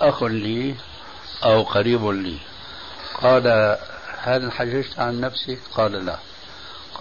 أخ 0.01 0.23
لي 0.23 0.75
أو 1.43 1.63
قريب 1.63 2.05
لي. 2.05 2.37
قال 3.13 3.77
هل 4.17 4.51
حججت 4.51 4.99
عن 4.99 5.21
نفسك؟ 5.21 5.59
قال 5.73 6.05
لا. 6.05 6.17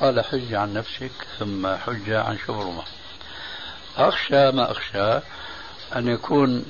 قال 0.01 0.25
حج 0.25 0.55
عن 0.55 0.75
نفسك 0.75 1.11
ثم 1.39 1.77
حج 1.77 2.11
عن 2.11 2.39
شبرمة. 2.47 2.83
أخشى 3.97 4.51
ما 4.51 4.71
أخشى 4.71 5.21
أن 5.97 6.09
يكون 6.09 6.65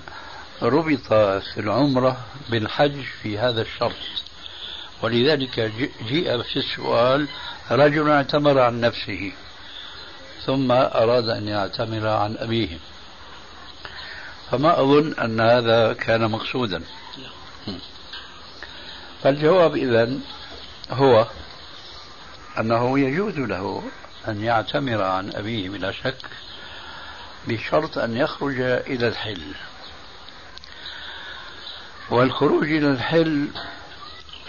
ربط 0.62 1.12
في 1.54 1.60
العمرة 1.60 2.16
بالحج 2.48 3.02
في 3.22 3.38
هذا 3.38 3.62
الشرط. 3.62 3.96
ولذلك 5.02 5.60
جيء 6.08 6.42
في 6.42 6.56
السؤال 6.56 7.28
رجل 7.70 8.10
اعتمر 8.10 8.58
عن 8.58 8.80
نفسه 8.80 9.32
ثم 10.46 10.72
أراد 10.72 11.28
أن 11.28 11.48
يعتمر 11.48 12.08
عن 12.08 12.36
أبيه. 12.36 12.78
فما 14.50 14.80
أظن 14.80 15.14
أن 15.14 15.40
هذا 15.40 15.92
كان 15.92 16.30
مقصودا. 16.30 16.82
فالجواب 19.22 19.76
إذا 19.76 20.10
هو 20.90 21.26
أنه 22.58 22.98
يجوز 22.98 23.38
له 23.38 23.82
أن 24.28 24.44
يعتمر 24.44 25.02
عن 25.02 25.32
أبيه 25.34 25.68
بلا 25.68 25.92
شك 25.92 26.24
بشرط 27.48 27.98
أن 27.98 28.16
يخرج 28.16 28.60
إلى 28.60 29.08
الحل. 29.08 29.42
والخروج 32.10 32.64
إلى 32.64 32.90
الحل 32.90 33.48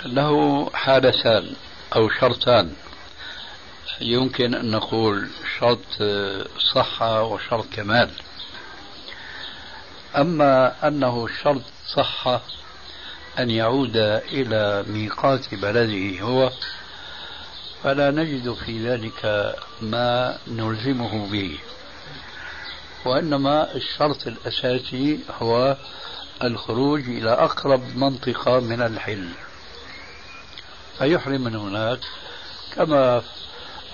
له 0.06 0.70
حالتان 0.74 1.56
أو 1.96 2.10
شرطان. 2.10 2.74
يمكن 4.02 4.56
أن 4.56 4.72
نقول 4.72 5.30
شرط 5.60 5.86
صحة 6.74 7.24
وشرط 7.24 7.66
كمال. 7.74 8.10
أما 10.18 10.74
أنه 10.88 11.28
شرط 11.44 11.62
صحة 11.96 12.42
أن 13.40 13.50
يعود 13.50 13.98
إلى 14.32 14.86
ميقات 14.88 15.56
بلده 15.56 16.20
هو 16.22 16.52
فلا 17.84 18.12
نجد 18.12 18.54
في 18.54 18.88
ذلك 18.88 19.56
ما 19.82 20.38
نلزمه 20.48 21.32
به. 21.32 21.58
وإنما 23.06 23.76
الشرط 23.76 24.28
الأساسي 24.28 25.20
هو 25.42 25.78
الخروج 26.44 27.02
إلى 27.02 27.32
أقرب 27.32 27.98
منطقة 27.98 28.60
من 28.60 28.82
الحل. 28.82 29.30
فيحرم 30.98 31.42
من 31.42 31.56
هناك 31.56 32.00
كما 32.76 33.24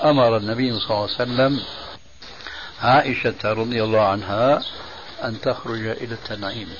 أمر 0.04 0.38
النبي 0.38 0.80
صلى 0.80 0.90
الله 0.90 1.02
عليه 1.02 1.14
وسلم 1.14 1.64
عائشة 2.82 3.54
رضي 3.54 3.84
الله 3.84 4.02
عنها 4.02 4.64
أن 5.24 5.42
تخرج 5.42 5.88
إلى 5.88 6.14
التنعيم 6.14 6.74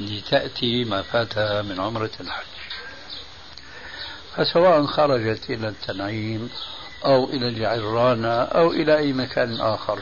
لتأتي 0.00 0.84
ما 0.84 1.02
فاتها 1.02 1.62
من 1.62 1.80
عمرة 1.80 2.10
الحج. 2.20 2.46
فسواء 4.36 4.86
خرجت 4.86 5.50
إلى 5.50 5.68
التنعيم 5.68 6.50
أو 7.04 7.24
إلى 7.24 7.48
الجعرانة 7.48 8.34
أو 8.42 8.72
إلى 8.72 8.98
أي 8.98 9.12
مكان 9.12 9.60
آخر 9.60 9.98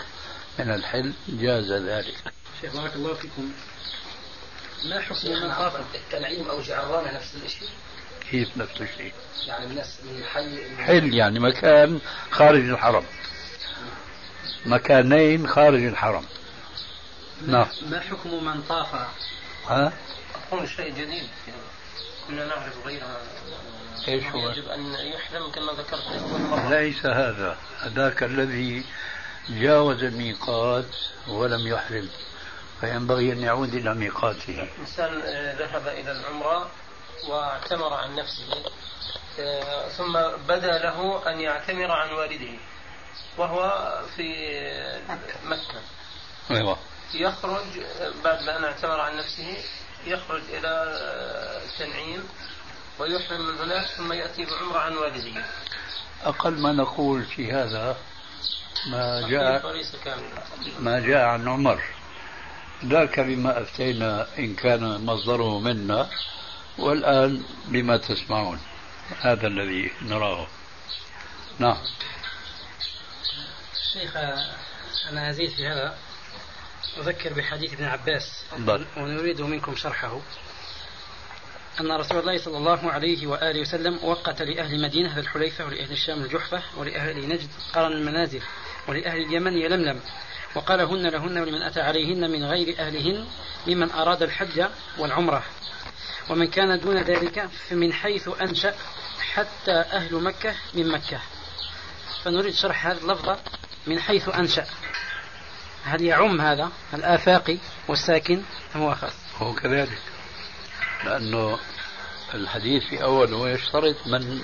من 0.59 0.70
الحل 0.70 1.12
جاز 1.28 1.72
ذلك. 1.72 2.14
شيخ 2.61 2.76
بارك 2.76 2.97
الله 2.97 3.14
فيكم. 3.14 3.51
ما 4.85 5.01
حكم 5.01 5.31
من 5.31 5.55
طاف 5.55 5.77
التنعيم 5.95 6.51
أو 6.51 6.61
جعرانة 6.61 7.12
نفس 7.12 7.35
الشيء 7.45 7.68
كيف 8.31 8.57
نفس 8.57 8.81
الشيء؟ 8.81 9.12
يعني 9.47 9.64
الناس 9.64 9.99
من 10.05 10.24
حي 10.24 10.77
حل 10.85 11.14
يعني 11.14 11.41
مكان 11.41 12.01
خارج 12.31 12.68
الحرم. 12.68 13.05
مكانين 14.66 15.49
خارج 15.49 15.85
الحرم. 15.85 16.24
نعم. 17.47 17.66
ما 17.83 18.01
حكم 18.01 18.45
من 18.45 18.62
طاف؟ 18.62 18.95
ها؟ 19.66 19.93
يكون 20.47 20.66
شيء 20.66 20.95
جديد. 20.95 21.29
كنا 22.29 22.47
نعرف 22.47 22.87
غيرها 22.87 23.20
إيش 24.09 24.24
هو؟ 24.24 24.51
يجب 24.51 24.68
أن 24.68 24.95
يحرم 24.95 25.51
كما 25.51 25.72
ذكرت. 25.72 26.03
اول 26.03 26.41
مره 26.41 26.68
ليس 26.68 27.07
هذا. 27.07 27.57
ذاك 27.87 28.22
الذي 28.22 28.85
جاوز 29.49 30.05
الميقات 30.05 30.97
ولم 31.29 31.66
يحرم 31.66 32.09
فينبغي 32.81 33.33
أن 33.33 33.39
يعود 33.39 33.74
إلى 33.74 33.95
ميقاته. 33.95 34.68
انسان 34.81 35.20
آه، 35.24 35.55
ذهب 35.55 35.89
إلى 35.89 36.12
العمرة 36.12 36.70
واعتمر 37.29 37.95
عن 37.95 38.14
نفسه 38.14 38.62
آه، 39.41 39.89
ثم 39.89 40.12
بدا 40.49 40.79
له 40.79 41.31
أن 41.31 41.41
يعتمر 41.41 41.91
عن 41.91 42.12
والده 42.12 42.59
وهو 43.39 43.93
في 44.16 44.33
مكة. 45.45 45.81
أيوه. 46.51 46.79
يخرج 47.14 47.64
بعد 48.24 48.43
ما 48.43 48.57
أن 48.57 48.64
اعتمر 48.64 49.01
عن 49.01 49.16
نفسه 49.16 49.57
يخرج 50.07 50.43
إلى 50.49 50.85
التنعيم 51.64 52.29
ويحرم 52.99 53.41
من 53.41 53.59
هناك 53.59 53.87
ثم 53.87 54.12
يأتي 54.12 54.45
بعمرة 54.45 54.79
عن 54.79 54.97
والده 54.97 55.45
أقل 56.24 56.53
ما 56.53 56.72
نقول 56.72 57.24
في 57.24 57.53
هذا 57.53 57.97
ما 58.87 59.29
جاء 59.29 59.62
ما 60.81 61.01
جاء 61.01 61.24
عن 61.24 61.49
عمر 61.49 61.83
ذاك 62.85 63.20
بما 63.20 63.62
أفتينا 63.62 64.27
إن 64.39 64.55
كان 64.55 65.05
مصدره 65.05 65.61
منا 65.61 66.11
والآن 66.79 67.43
بما 67.68 67.97
تسمعون 67.97 68.61
هذا 69.20 69.47
الذي 69.47 69.91
نراه. 70.03 70.47
نعم. 71.59 71.77
شيخ 73.93 74.16
أنا 75.11 75.31
أزيد 75.31 75.51
في 75.51 75.66
هذا. 75.66 75.99
أذكر 76.99 77.33
بحديث 77.33 77.72
ابن 77.72 77.85
عباس 77.85 78.45
ونريد 78.97 79.41
منكم 79.41 79.77
شرحه. 79.77 80.20
أن 81.81 81.93
رسول 81.93 82.18
الله 82.18 82.39
صلى 82.39 82.59
الله 82.59 82.93
عليه 82.93 83.27
وآله 83.27 83.61
وسلم 83.61 84.05
وقت 84.05 84.43
لأهل 84.43 84.83
مدينة 84.83 85.18
الحليفة 85.18 85.64
ولأهل 85.64 85.93
الشام 85.93 86.22
الجحفة 86.22 86.62
ولأهل 86.77 87.29
نجد 87.29 87.49
قرن 87.74 87.93
المنازل 87.93 88.43
ولأهل 88.89 89.22
اليمن 89.22 89.59
يلملم 89.59 90.01
وقال 90.57 90.80
هن 90.80 91.07
لهن 91.07 91.38
ولمن 91.38 91.62
أتى 91.62 91.80
عليهن 91.80 92.30
من 92.30 92.44
غير 92.44 92.78
أهلهن 92.78 93.26
ممن 93.66 93.90
أراد 93.90 94.22
الحج 94.22 94.66
والعمرة. 94.98 95.42
ومن 96.30 96.46
كان 96.46 96.80
دون 96.80 97.02
ذلك 97.02 97.48
فمن 97.68 97.92
حيث 97.92 98.28
أنشأ 98.40 98.74
حتى 99.34 99.72
أهل 99.72 100.22
مكة 100.22 100.54
من 100.74 100.88
مكة. 100.88 101.20
فنريد 102.24 102.54
شرح 102.54 102.86
هذه 102.86 102.98
اللفظة 102.98 103.38
من 103.86 104.00
حيث 104.00 104.28
أنشأ. 104.28 104.66
هل 105.84 106.02
يعم 106.02 106.40
هذا 106.40 106.70
الآفاقي 106.94 107.59
والساكن 107.88 108.42
أم 108.76 108.82
هو 108.82 108.94
خاص؟ 108.94 109.12
هو 109.38 109.54
كذلك. 109.54 109.98
لأنه 111.04 111.59
الحديث 112.34 112.84
في 112.84 113.02
أوله 113.02 113.48
يشترط 113.48 114.07
من 114.07 114.40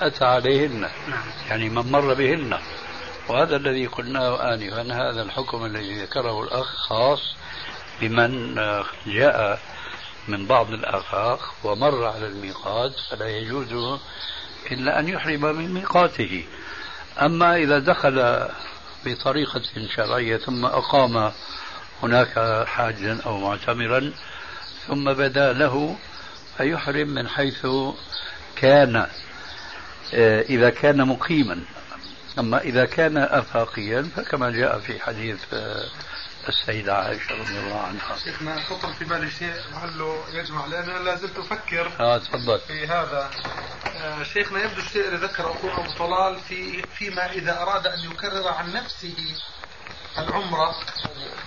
أتى 0.00 0.24
عليهن. 0.24 0.80
نعم. 0.80 1.24
يعني 1.48 1.68
من 1.68 1.92
مر 1.92 2.14
بهن. 2.14 2.58
وهذا 3.28 3.56
الذي 3.56 3.86
قلناه 3.86 4.54
آنفا 4.54 4.82
هذا 4.82 5.22
الحكم 5.22 5.64
الذي 5.64 6.02
ذكره 6.02 6.42
الأخ 6.42 6.76
خاص 6.76 7.34
بمن 8.00 8.54
جاء 9.06 9.60
من 10.28 10.46
بعض 10.46 10.70
الآفاق 10.70 11.54
ومر 11.64 12.04
على 12.04 12.26
الميقات 12.26 12.92
فلا 13.10 13.28
يجوز 13.28 14.00
إلا 14.72 14.98
أن 14.98 15.08
يحرم 15.08 15.40
من 15.40 15.74
ميقاته. 15.74 16.44
أما 17.22 17.56
إذا 17.56 17.78
دخل 17.78 18.48
بطريقة 19.06 19.62
شرعية 19.96 20.36
ثم 20.36 20.64
أقام 20.64 21.32
هناك 22.02 22.64
حاجا 22.66 23.20
أو 23.26 23.38
معتمرا 23.38 24.12
ثم 24.86 25.12
بدا 25.12 25.52
له 25.52 25.96
فيحرم 26.56 27.08
من 27.08 27.28
حيث 27.28 27.66
كان 28.56 29.06
آه، 30.14 30.42
إذا 30.42 30.70
كان 30.70 31.06
مقيما. 31.08 31.60
أما 32.38 32.60
إذا 32.60 32.84
كان 32.84 33.16
آفاقيا 33.18 34.10
فكما 34.16 34.50
جاء 34.50 34.78
في 34.78 35.00
حديث 35.00 35.40
آه، 35.54 35.84
السيدة 36.48 36.94
عائشة 36.96 37.34
رضي 37.34 37.58
الله 37.58 37.80
عنها. 37.80 38.16
شيخنا 38.24 38.60
خطر 38.60 38.92
في 38.92 39.04
بالي 39.04 39.30
شيء 39.30 39.54
لعله 39.72 40.24
يجمع 40.32 40.66
لأن 40.66 40.90
أنا 40.90 40.98
لازلت 41.04 41.38
أفكر 41.38 41.90
آه 42.00 42.18
تفضل. 42.18 42.58
في 42.58 42.86
هذا. 42.86 43.30
آه 43.96 44.22
شيخنا 44.22 44.64
يبدو 44.64 44.80
الشيء 44.80 45.08
اللي 45.08 45.26
ذكره 45.26 45.50
أخونا 45.52 45.74
أبو 45.78 45.90
طلال 45.98 46.40
في 46.40 46.82
فيما 46.82 47.32
إذا 47.32 47.62
أراد 47.62 47.86
أن 47.86 47.98
يكرر 48.10 48.48
عن 48.48 48.72
نفسه 48.72 49.14
العمرة 50.18 50.74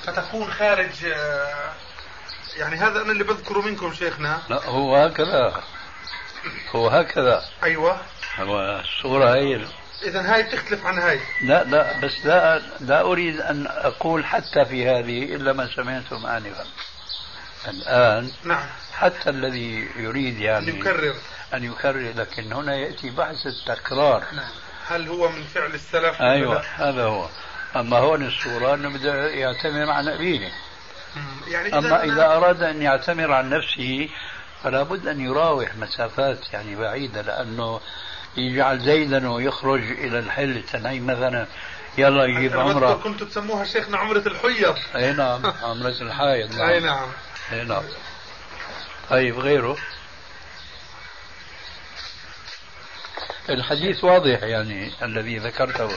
فتكون 0.04 0.52
خارج 0.52 1.06
آه 1.06 1.74
يعني 2.58 2.76
هذا 2.76 3.02
أنا 3.02 3.12
اللي 3.12 3.24
بذكره 3.24 3.62
منكم 3.62 3.94
شيخنا. 3.94 4.42
لا 4.50 4.66
هو 4.66 4.96
هكذا. 4.96 5.64
هو 6.76 6.88
هكذا. 6.88 7.44
أيوة. 7.64 8.02
هو 8.40 8.80
الصورة 8.80 9.36
هي 9.36 9.66
إذا 10.04 10.34
هاي 10.34 10.44
بتختلف 10.44 10.86
عن 10.86 10.98
هاي. 10.98 11.20
لا 11.42 11.64
لا 11.64 12.00
بس 12.00 12.26
لا 12.26 12.62
لا 12.80 13.02
أريد 13.02 13.42
أن 13.42 13.68
أقول 13.68 14.26
حتى 14.26 14.66
في 14.66 14.90
هذه 14.90 15.36
إلا 15.36 15.54
ما 15.54 15.70
سمعتم 15.76 16.26
آنفا. 16.26 16.66
الآن 17.68 18.32
نعم. 18.44 18.66
حتى 18.94 19.30
الذي 19.30 19.88
يريد 19.96 20.40
يعني 20.40 20.72
أن 20.72 20.76
يكرر. 20.76 21.16
أن 21.54 21.64
يكرر 21.64 22.14
لكن 22.16 22.54
هنا 22.54 22.76
يأتي 22.76 23.10
بحث 23.10 23.48
التكرار. 23.48 24.24
نعم. 24.34 24.52
هل 24.88 25.08
هو 25.08 25.30
من 25.30 25.44
فعل 25.44 25.74
السلف 25.74 26.22
أيوة 26.22 26.64
هذا 26.76 27.04
هو. 27.04 27.30
أما 27.76 27.98
هون 27.98 28.26
الصورة 28.26 28.74
أنه 28.74 28.90
بده 28.90 29.28
يعتمر 29.28 29.90
عن 29.90 30.08
أبيه 30.08 30.52
يعني 31.48 31.78
أما 31.78 32.04
إذا 32.04 32.26
أراد 32.26 32.64
أن 32.64 32.82
يعتمر 32.82 33.32
عن 33.32 33.50
نفسه 33.50 34.10
فلا 34.64 34.84
بد 34.84 35.08
أن 35.08 35.22
يراوح 35.22 35.76
مسافات 35.76 36.54
يعني 36.54 36.76
بعيدة 36.76 37.22
لأنه 37.22 37.82
يجعل 38.38 38.80
زيدا 38.80 39.30
ويخرج 39.30 39.82
إلى 39.82 40.20
الحل 40.20 40.58
التنعيم 40.58 41.08
مثلا. 41.08 41.48
يلا 41.98 42.26
يجيب 42.26 42.58
عمرة. 42.58 42.94
كنتوا 42.94 43.28
تسموها 43.28 43.66
شيخنا 43.66 43.98
عمرة 43.98 44.24
الحيض. 44.28 44.76
أي 44.96 45.12
نعم 45.12 45.54
عمرة 45.64 45.96
الحائض 46.02 46.56
نعم. 46.56 46.70
أي 46.70 46.80
نعم. 46.80 47.08
أي 47.52 47.64
نعم. 47.64 47.84
طيب 49.10 49.40
غيره. 49.40 49.78
الحديث 53.50 54.04
واضح 54.04 54.44
يعني 54.44 54.92
الذي 55.04 55.38
ذكرته 55.38 55.90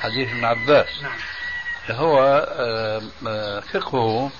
حديث 0.00 0.28
ابن 0.28 0.44
عباس. 0.44 1.02
نعم. 1.02 1.18
هو 1.90 2.18
آه، 2.58 3.02
آه، 3.28 3.60
فقهه 3.60 4.30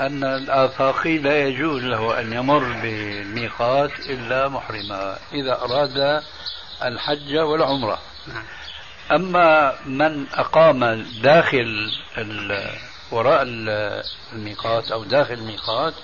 أن 0.00 0.24
الآفاقي 0.24 1.18
لا 1.18 1.48
يجوز 1.48 1.82
له 1.82 2.20
أن 2.20 2.32
يمر 2.32 2.72
بالميقات 2.82 3.90
إلا 4.00 4.48
محرما 4.48 5.18
إذا 5.32 5.52
أراد 5.62 6.22
الحج 6.84 7.36
والعمرة. 7.36 7.98
أما 9.12 9.74
من 9.86 10.26
أقام 10.34 11.06
داخل 11.22 11.90
وراء 13.10 13.42
الميقات 14.32 14.90
أو 14.90 15.04
داخل 15.04 15.34
الميقات 15.34 15.94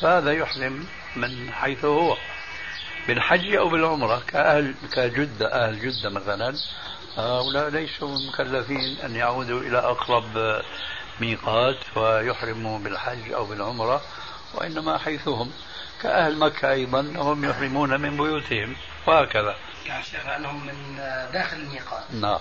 فهذا 0.00 0.32
يحرم 0.32 0.86
من 1.16 1.52
حيث 1.52 1.84
هو 1.84 2.16
بالحج 3.08 3.54
أو 3.54 3.68
بالعمرة 3.68 4.22
كأهل 4.28 4.74
كجدة 4.92 5.46
أهل 5.46 5.80
جدة 5.80 6.10
مثلا 6.10 6.54
هؤلاء 7.16 7.68
ليسوا 7.68 8.18
مكلفين 8.28 8.96
أن 9.04 9.16
يعودوا 9.16 9.60
إلى 9.60 9.78
أقرب 9.78 10.60
ميقات 11.20 11.96
ويحرموا 11.96 12.78
بالحج 12.78 13.32
أو 13.32 13.44
بالعمرة 13.44 14.02
وإنما 14.54 14.98
حيثهم 14.98 15.52
كأهل 16.02 16.38
مكة 16.38 16.70
أيضا 16.70 17.00
هم 17.00 17.44
يحرمون 17.44 18.00
من 18.00 18.16
بيوتهم 18.16 18.76
وهكذا. 19.06 19.56
يعني 19.86 20.36
أنهم 20.36 20.66
من 20.66 20.96
داخل 21.32 21.56
الميقات. 21.56 22.04
نعم. 22.12 22.38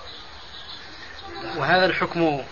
وهذا 1.58 1.86
الحكم 1.86 2.44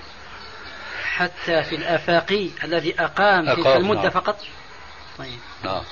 حتى 1.04 1.64
في 1.64 1.76
الآفاقي 1.76 2.50
الذي 2.64 3.02
أقام 3.02 3.54
تلك 3.54 3.68
المدة 3.68 4.02
نعم. 4.02 4.10
فقط؟ 4.10 4.40
طيب. 5.18 5.40
نعم. 5.64 5.84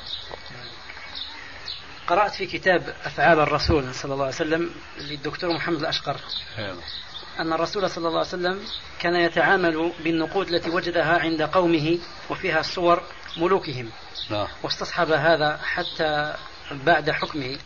قرأت 2.07 2.33
في 2.33 2.45
كتاب 2.45 2.95
أفعال 3.05 3.39
الرسول 3.39 3.95
صلى 3.95 4.13
الله 4.13 4.25
عليه 4.25 4.35
وسلم 4.35 4.71
للدكتور 4.97 5.53
محمد 5.53 5.79
الأشقر. 5.79 6.17
أن 7.39 7.53
الرسول 7.53 7.89
صلى 7.89 8.07
الله 8.07 8.19
عليه 8.19 8.27
وسلم 8.27 8.61
كان 8.99 9.15
يتعامل 9.15 9.91
بالنقود 10.03 10.47
التي 10.47 10.69
وجدها 10.69 11.19
عند 11.19 11.41
قومه 11.41 11.99
وفيها 12.29 12.61
صور 12.61 13.03
ملوكهم. 13.37 13.89
نعم. 14.29 14.47
واستصحب 14.63 15.11
هذا 15.11 15.59
حتى 15.63 16.33
بعد 16.71 17.11
حكمه. 17.11 17.57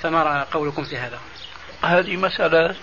فما 0.00 0.22
رأى 0.22 0.46
قولكم 0.52 0.84
في 0.84 0.96
هذا؟ 0.96 1.20
هذه 1.82 2.16
مسألة 2.16 2.76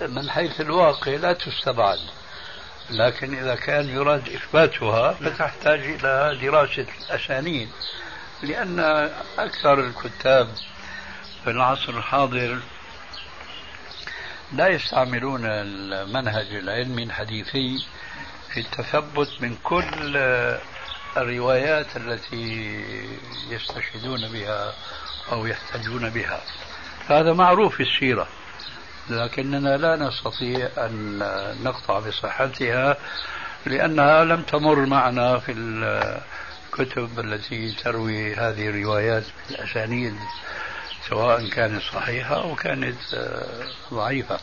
من 0.00 0.30
حيث 0.30 0.60
الواقع 0.60 1.12
لا 1.12 1.32
تستبعد. 1.32 1.98
لكن 2.90 3.38
إذا 3.38 3.54
كان 3.54 3.88
يراد 3.88 4.28
إثباتها 4.28 5.12
فتحتاج 5.12 5.80
إلى 5.80 6.38
دراسة 6.42 6.86
الأسانيد. 7.06 7.68
لأن 8.42 8.80
أكثر 9.38 9.80
الكتاب 9.80 10.48
في 11.44 11.50
العصر 11.50 11.88
الحاضر 11.88 12.60
لا 14.56 14.68
يستعملون 14.68 15.40
المنهج 15.44 16.54
العلمي 16.54 17.02
الحديثي 17.02 17.86
في 18.52 18.60
التثبت 18.60 19.28
من 19.40 19.56
كل 19.62 20.16
الروايات 21.16 21.96
التي 21.96 22.80
يستشهدون 23.50 24.28
بها 24.32 24.72
أو 25.32 25.46
يحتجون 25.46 26.10
بها. 26.10 26.40
هذا 27.08 27.32
معروف 27.32 27.76
في 27.76 27.82
السيرة 27.82 28.28
لكننا 29.10 29.76
لا 29.76 29.96
نستطيع 29.96 30.68
أن 30.78 31.18
نقطع 31.64 31.98
بصحتها 31.98 32.96
لأنها 33.66 34.24
لم 34.24 34.42
تمر 34.42 34.86
معنا 34.86 35.38
في 35.38 35.52
الكتب 35.52 37.20
التي 37.20 37.72
تروي 37.72 38.34
هذه 38.34 38.68
الروايات 38.68 39.24
بالأسانيد. 39.48 40.14
سواء 41.08 41.48
كانت 41.48 41.82
صحيحة 41.82 42.42
أو 42.42 42.54
كانت 42.54 42.96
ضعيفة. 43.94 44.38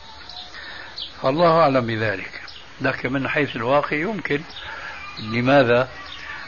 فالله 1.22 1.50
أعلم 1.60 1.86
بذلك. 1.86 2.40
لكن 2.80 3.12
من 3.12 3.28
حيث 3.28 3.56
الواقع 3.56 3.96
يمكن. 3.96 4.40
لماذا؟ 5.18 5.88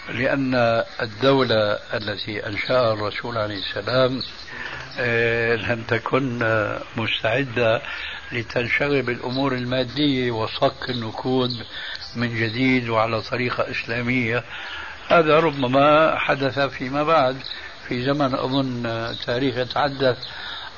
لأن 0.09 0.55
الدولة 1.03 1.73
التي 1.95 2.47
أنشأها 2.47 2.93
الرسول 2.93 3.39
عليه 3.39 3.59
السلام 3.59 4.23
آه، 4.99 5.57
لم 5.57 5.83
تكن 5.83 6.39
مستعدة 6.97 7.83
لتنشغل 8.33 9.03
بالأمور 9.03 9.53
المادية 9.55 10.31
وصك 10.31 10.91
النقود 10.91 11.51
من 12.17 12.29
جديد 12.29 12.89
وعلى 12.89 13.23
طريقة 13.23 13.71
إسلامية. 13.71 14.45
هذا 15.09 15.41
ربما 15.41 16.19
حدث 16.19 16.59
فيما 16.59 17.03
بعد. 17.03 17.37
في 17.89 18.05
زمن 18.05 18.35
أظن 18.35 18.83
تاريخ 19.27 19.57
يتحدث 19.57 20.19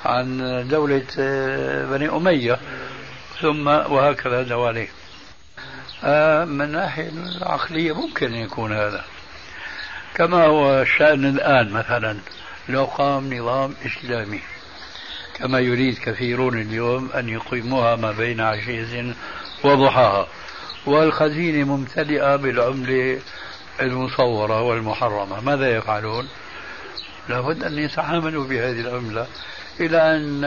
عن 0.04 0.38
دولة 0.70 1.06
آه، 1.18 1.86
بني 1.86 2.08
أمية 2.08 2.58
ثم 3.40 3.66
وهكذا 3.68 4.42
دواليه 4.42 4.88
آه، 6.04 6.44
من 6.44 6.64
الناحية 6.64 7.08
العقلية 7.08 7.92
ممكن 7.92 8.26
أن 8.26 8.34
يكون 8.34 8.72
هذا. 8.72 9.04
كما 10.14 10.44
هو 10.44 10.82
الشأن 10.82 11.24
الآن 11.24 11.70
مثلا 11.70 12.16
لو 12.68 12.84
قام 12.84 13.34
نظام 13.34 13.74
إسلامي. 13.86 14.40
كما 15.34 15.58
يريد 15.58 15.98
كثيرون 15.98 16.60
اليوم 16.60 17.10
أن 17.14 17.28
يقيموها 17.28 17.96
ما 17.96 18.12
بين 18.12 18.40
عشية 18.40 19.14
وضحاها. 19.64 20.26
والخزينة 20.86 21.76
ممتلئة 21.76 22.36
بالعملة 22.36 23.20
المصورة 23.80 24.62
والمحرمة. 24.62 25.40
ماذا 25.40 25.76
يفعلون؟ 25.76 26.28
لابد 27.28 27.64
أن 27.64 27.78
يتعاملوا 27.78 28.44
بهذه 28.44 28.80
العملة 28.80 29.26
إلى 29.80 30.16
أن 30.16 30.44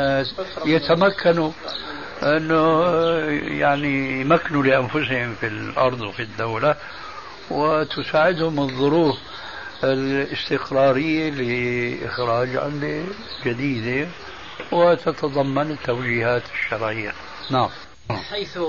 يتمكنوا 0.65 1.51
أنه 2.23 2.83
يعني 3.59 4.21
يمكنوا 4.21 4.63
لأنفسهم 4.63 5.35
في 5.35 5.47
الأرض 5.47 6.01
وفي 6.01 6.23
الدولة 6.23 6.75
وتساعدهم 7.49 8.59
الظروف 8.59 9.17
الاستقرارية 9.83 11.29
لإخراج 11.29 12.55
عملة 12.55 13.05
جديدة 13.45 14.09
وتتضمن 14.71 15.71
التوجيهات 15.71 16.43
الشرعية. 16.53 17.13
نعم. 17.51 17.69
حيث 18.29 18.59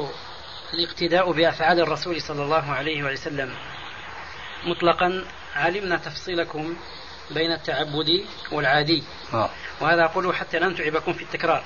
الاقتداء 0.74 1.32
بأفعال 1.32 1.80
الرسول 1.80 2.22
صلى 2.22 2.42
الله 2.42 2.72
عليه 2.72 3.02
وسلم. 3.02 3.50
مطلقا 4.66 5.24
علمنا 5.56 5.96
تفصيلكم. 5.96 6.76
بين 7.34 7.52
التعبدي 7.52 8.24
والعادي. 8.52 9.02
نعم 9.32 9.48
وهذا 9.80 10.04
أقوله 10.04 10.32
حتى 10.32 10.58
لا 10.58 10.68
نتعبكم 10.68 11.12
في 11.12 11.22
التكرار. 11.22 11.64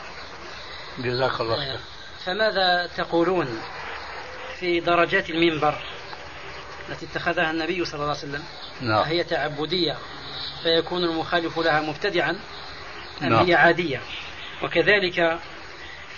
جزاك 0.99 1.41
الله 1.41 1.57
خير. 1.57 1.81
فماذا 2.25 2.91
تقولون 2.97 3.61
في 4.61 4.81
درجات 4.81 5.31
المنبر 5.31 5.79
التي 6.89 7.07
اتخذها 7.07 7.51
النبي 7.51 7.85
صلى 7.85 7.95
الله 7.95 8.09
عليه 8.09 8.19
وسلم؟ 8.19 8.45
نعم. 8.81 9.03
هي 9.03 9.25
تعبدية 9.25 9.99
فيكون 10.63 11.05
المخالف 11.05 11.59
لها 11.59 11.81
مبتدعا 11.81 12.31
أم 13.23 13.29
نعم. 13.29 13.47
هي 13.47 13.55
عادية؟ 13.55 14.01
وكذلك 14.63 15.39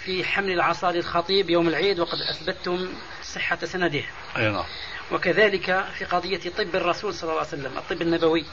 في 0.04 0.24
حمل 0.24 0.52
العصا 0.52 0.92
للخطيب 0.92 1.50
يوم 1.50 1.68
العيد 1.68 2.00
وقد 2.00 2.18
أثبتتم 2.30 2.88
صحة 3.22 3.58
سنده. 3.64 4.02
أي 4.36 4.50
نعم. 4.50 4.64
وكذلك 5.12 5.84
في 5.98 6.04
قضية 6.04 6.50
طب 6.58 6.76
الرسول 6.76 7.14
صلى 7.14 7.30
الله 7.30 7.38
عليه 7.38 7.48
وسلم 7.48 7.78
الطب 7.78 8.02
النبوي. 8.02 8.44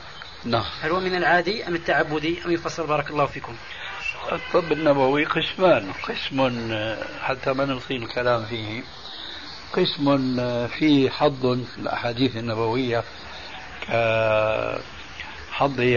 نعم. 0.45 0.65
هل 0.81 0.91
هو 0.91 0.99
من 0.99 1.15
العادي 1.15 1.67
أم 1.67 1.75
التعبدي؟ 1.75 2.45
أم 2.45 2.51
يفسر 2.51 2.85
بارك 2.85 3.09
الله 3.09 3.25
فيكم. 3.25 3.55
الطب 4.31 4.71
النبوي 4.71 5.25
قسمان 5.25 5.91
قسم 5.91 6.69
حتى 7.21 7.53
ما 7.53 7.65
نطيل 7.65 8.03
الكلام 8.03 8.45
فيه. 8.45 8.83
قسم 9.73 10.17
فيه 10.67 11.09
حظ 11.09 11.45
في 11.45 11.77
الأحاديث 11.77 12.37
النبوية 12.37 13.03
كحظه 13.81 14.79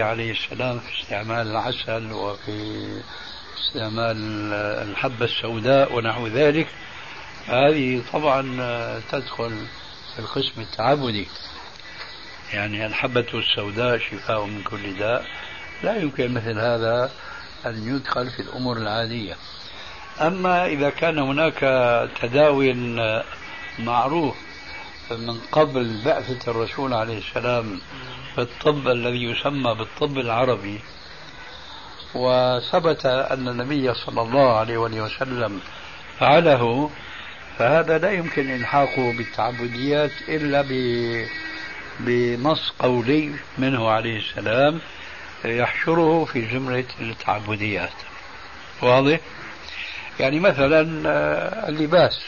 عليه 0.03 0.31
السلام 0.31 0.79
في 0.79 1.03
استعمال 1.03 1.47
العسل 1.47 2.11
وفي 2.11 2.87
استعمال 3.59 4.17
الحبة 4.89 5.25
السوداء 5.25 5.95
ونحو 5.95 6.27
ذلك. 6.27 6.67
هذه 7.47 8.01
طبعا 8.13 8.41
تدخل 9.11 9.65
في 10.15 10.19
القسم 10.19 10.61
التعبدي. 10.61 11.27
يعني 12.53 12.85
الحبة 12.85 13.25
السوداء 13.33 13.97
شفاء 13.97 14.45
من 14.45 14.63
كل 14.63 14.97
داء. 14.99 15.25
لا 15.83 15.97
يمكن 15.97 16.33
مثل 16.33 16.59
هذا 16.59 17.11
أن 17.65 17.95
يدخل 17.95 18.29
في 18.29 18.41
الأمور 18.41 18.77
العادية. 18.77 19.35
أما 20.21 20.65
إذا 20.65 20.89
كان 20.89 21.19
هناك 21.19 21.59
تداوي 22.21 22.73
معروف 23.79 24.35
من 25.11 25.39
قبل 25.51 26.01
بعثة 26.05 26.51
الرسول 26.51 26.93
عليه 26.93 27.17
السلام 27.17 27.81
في 28.35 28.41
الطب 28.41 28.87
الذي 28.87 29.23
يسمى 29.23 29.75
بالطب 29.75 30.17
العربي 30.17 30.79
وثبت 32.15 33.05
أن 33.05 33.47
النبي 33.47 33.93
صلى 33.93 34.21
الله 34.21 34.57
عليه 34.57 34.77
وسلم 34.77 35.61
فعله 36.19 36.89
فهذا 37.57 37.97
لا 37.97 38.11
يمكن 38.11 38.55
إلحاقه 38.55 39.13
بالتعبديات 39.17 40.11
إلا 40.29 40.61
بنص 41.99 42.73
قولي 42.79 43.31
منه 43.57 43.89
عليه 43.89 44.17
السلام 44.17 44.81
يحشره 45.45 46.25
في 46.25 46.47
زمرة 46.51 46.85
التعبديات. 47.01 47.93
واضح؟ 48.81 49.19
يعني 50.19 50.39
مثلا 50.39 51.09
آه، 51.09 51.69
اللباس. 51.69 52.19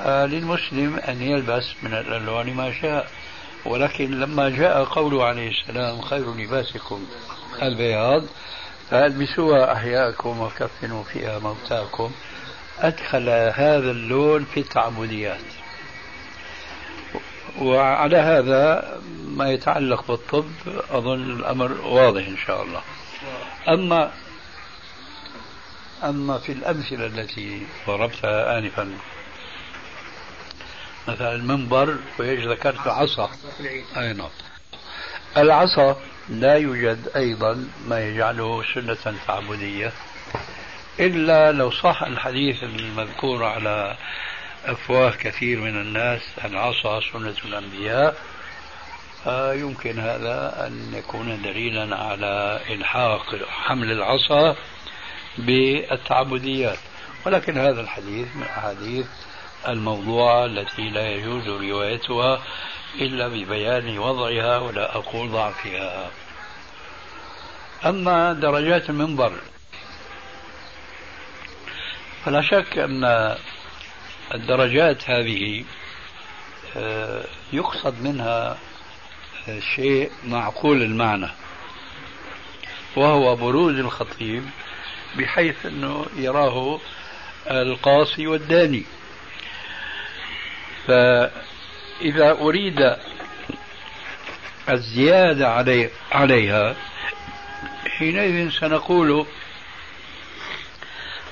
آه، 0.00 0.26
للمسلم 0.26 0.96
أن 1.08 1.22
يلبس 1.22 1.64
من 1.82 1.94
الألوان 1.94 2.54
ما 2.54 2.72
شاء. 2.72 3.10
ولكن 3.64 4.20
لما 4.20 4.48
جاء 4.48 4.84
قوله 4.84 5.24
عليه 5.24 5.50
السلام 5.50 6.00
خير 6.00 6.34
لباسكم 6.34 7.06
البياض 7.62 8.24
فألبسوها 8.90 9.72
أحياءكم 9.72 10.40
وكفنوا 10.40 11.04
فيها 11.04 11.38
موتاكم. 11.38 12.10
أدخل 12.78 13.28
هذا 13.54 13.90
اللون 13.90 14.44
في 14.44 14.60
التعبديات. 14.60 15.57
وعلى 17.60 18.16
هذا 18.16 18.94
ما 19.26 19.50
يتعلق 19.50 20.04
بالطب 20.08 20.50
أظن 20.90 21.30
الأمر 21.30 21.72
واضح 21.80 22.26
إن 22.26 22.36
شاء 22.46 22.62
الله. 22.62 22.82
أما 23.68 24.10
أما 26.04 26.38
في 26.38 26.52
الأمثلة 26.52 27.06
التي 27.06 27.66
ضربتها 27.86 28.58
آنفا 28.58 28.92
مثلا 31.08 31.34
المنبر 31.34 31.96
وذكرت 32.18 32.86
عصا. 32.86 33.30
أي 33.96 34.12
نعم. 34.12 34.28
العصا 35.36 35.96
لا 36.28 36.54
يوجد 36.54 37.10
أيضا 37.16 37.68
ما 37.88 38.00
يجعله 38.00 38.62
سنة 38.74 39.14
تعبدية 39.26 39.92
إلا 41.00 41.52
لو 41.52 41.70
صح 41.70 42.02
الحديث 42.02 42.62
المذكور 42.62 43.44
على 43.44 43.96
أفواه 44.68 45.10
كثير 45.10 45.60
من 45.60 45.80
الناس 45.80 46.20
العصا 46.44 47.00
سنة 47.12 47.34
الأنبياء. 47.44 48.16
يمكن 49.60 49.98
هذا 49.98 50.66
أن 50.66 50.94
يكون 50.94 51.42
دليلا 51.42 51.96
على 51.96 52.60
إلحاق 52.70 53.36
حمل 53.48 53.92
العصا 53.92 54.56
بالتعبديات. 55.38 56.78
ولكن 57.26 57.58
هذا 57.58 57.80
الحديث 57.80 58.36
من 58.36 58.42
الأحاديث 58.42 59.06
الموضوعة 59.68 60.44
التي 60.44 60.88
لا 60.88 61.08
يجوز 61.10 61.48
روايتها 61.48 62.42
إلا 63.00 63.28
ببيان 63.28 63.98
وضعها 63.98 64.58
ولا 64.58 64.96
أقول 64.96 65.30
ضعفها. 65.30 66.10
أما 67.86 68.32
درجات 68.32 68.90
المنبر 68.90 69.32
فلا 72.24 72.40
شك 72.42 72.78
أن 72.78 73.04
الدرجات 74.34 75.10
هذه 75.10 75.64
آه، 76.76 77.24
يقصد 77.52 78.02
منها 78.02 78.58
آه، 79.48 79.60
شيء 79.76 80.10
معقول 80.24 80.82
المعنى 80.82 81.28
وهو 82.96 83.36
بروز 83.36 83.78
الخطيب 83.78 84.44
بحيث 85.18 85.66
إنه 85.66 86.06
يراه 86.16 86.80
القاصي 87.50 88.26
والداني. 88.26 88.84
فإذا 90.86 92.30
أريد 92.30 92.96
الزيادة 94.70 95.48
علي 95.48 95.90
عليها 96.12 96.76
حينئذ 97.98 98.50
سنقول 98.50 99.26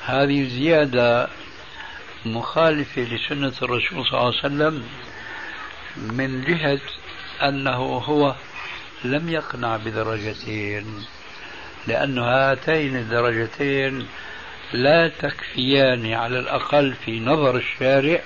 هذه 0.05 0.41
الزيادة 0.41 1.29
مخالفة 2.33 3.03
لسنة 3.03 3.53
الرسول 3.63 4.07
صلى 4.07 4.19
الله 4.19 4.19
عليه 4.19 4.39
وسلم 4.39 4.85
من 5.97 6.45
جهة 6.45 6.81
أنه 7.43 7.77
هو 7.79 8.35
لم 9.05 9.29
يقنع 9.29 9.77
بدرجتين 9.77 11.05
لأن 11.87 12.19
هاتين 12.19 12.97
الدرجتين 12.97 14.07
لا 14.73 15.09
تكفيان 15.09 16.13
على 16.13 16.39
الأقل 16.39 16.95
في 17.05 17.21
نظر 17.21 17.57
الشارع 17.57 18.21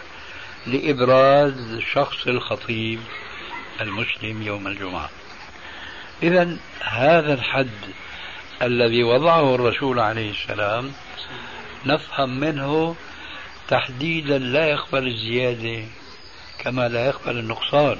لإبراز 0.66 1.78
شخص 1.92 2.26
الخطيب 2.26 3.00
المسلم 3.80 4.42
يوم 4.42 4.66
الجمعة. 4.66 5.10
إذا 6.22 6.56
هذا 6.82 7.34
الحد 7.34 7.70
الذي 8.62 9.02
وضعه 9.02 9.54
الرسول 9.54 9.98
عليه 9.98 10.30
السلام 10.30 10.92
نفهم 11.86 12.40
منه 12.40 12.96
تحديدا 13.70 14.38
لا 14.38 14.66
يقبل 14.66 15.06
الزيادة 15.06 15.84
كما 16.58 16.88
لا 16.88 17.06
يقبل 17.06 17.38
النقصان. 17.38 17.96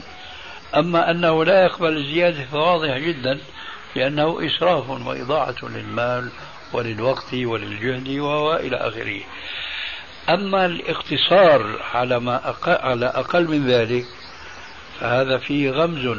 أما 0.76 1.10
أنه 1.10 1.44
لا 1.44 1.64
يقبل 1.64 1.96
الزيادة 1.96 2.44
فواضح 2.44 2.96
جدا 2.98 3.38
لأنه 3.96 4.46
إسراف 4.46 4.90
وإضاعة 4.90 5.56
للمال 5.62 6.30
وللوقت 6.72 7.34
وللجهد 7.34 8.08
وإلى 8.18 8.76
آخره. 8.76 9.20
أما 10.28 10.66
الاقتصار 10.66 11.82
على 11.94 12.20
ما 12.20 12.48
أقل 12.48 12.72
على 12.72 13.06
أقل 13.06 13.48
من 13.48 13.66
ذلك 13.66 14.04
فهذا 15.00 15.38
فيه 15.38 15.70
غمز 15.70 16.18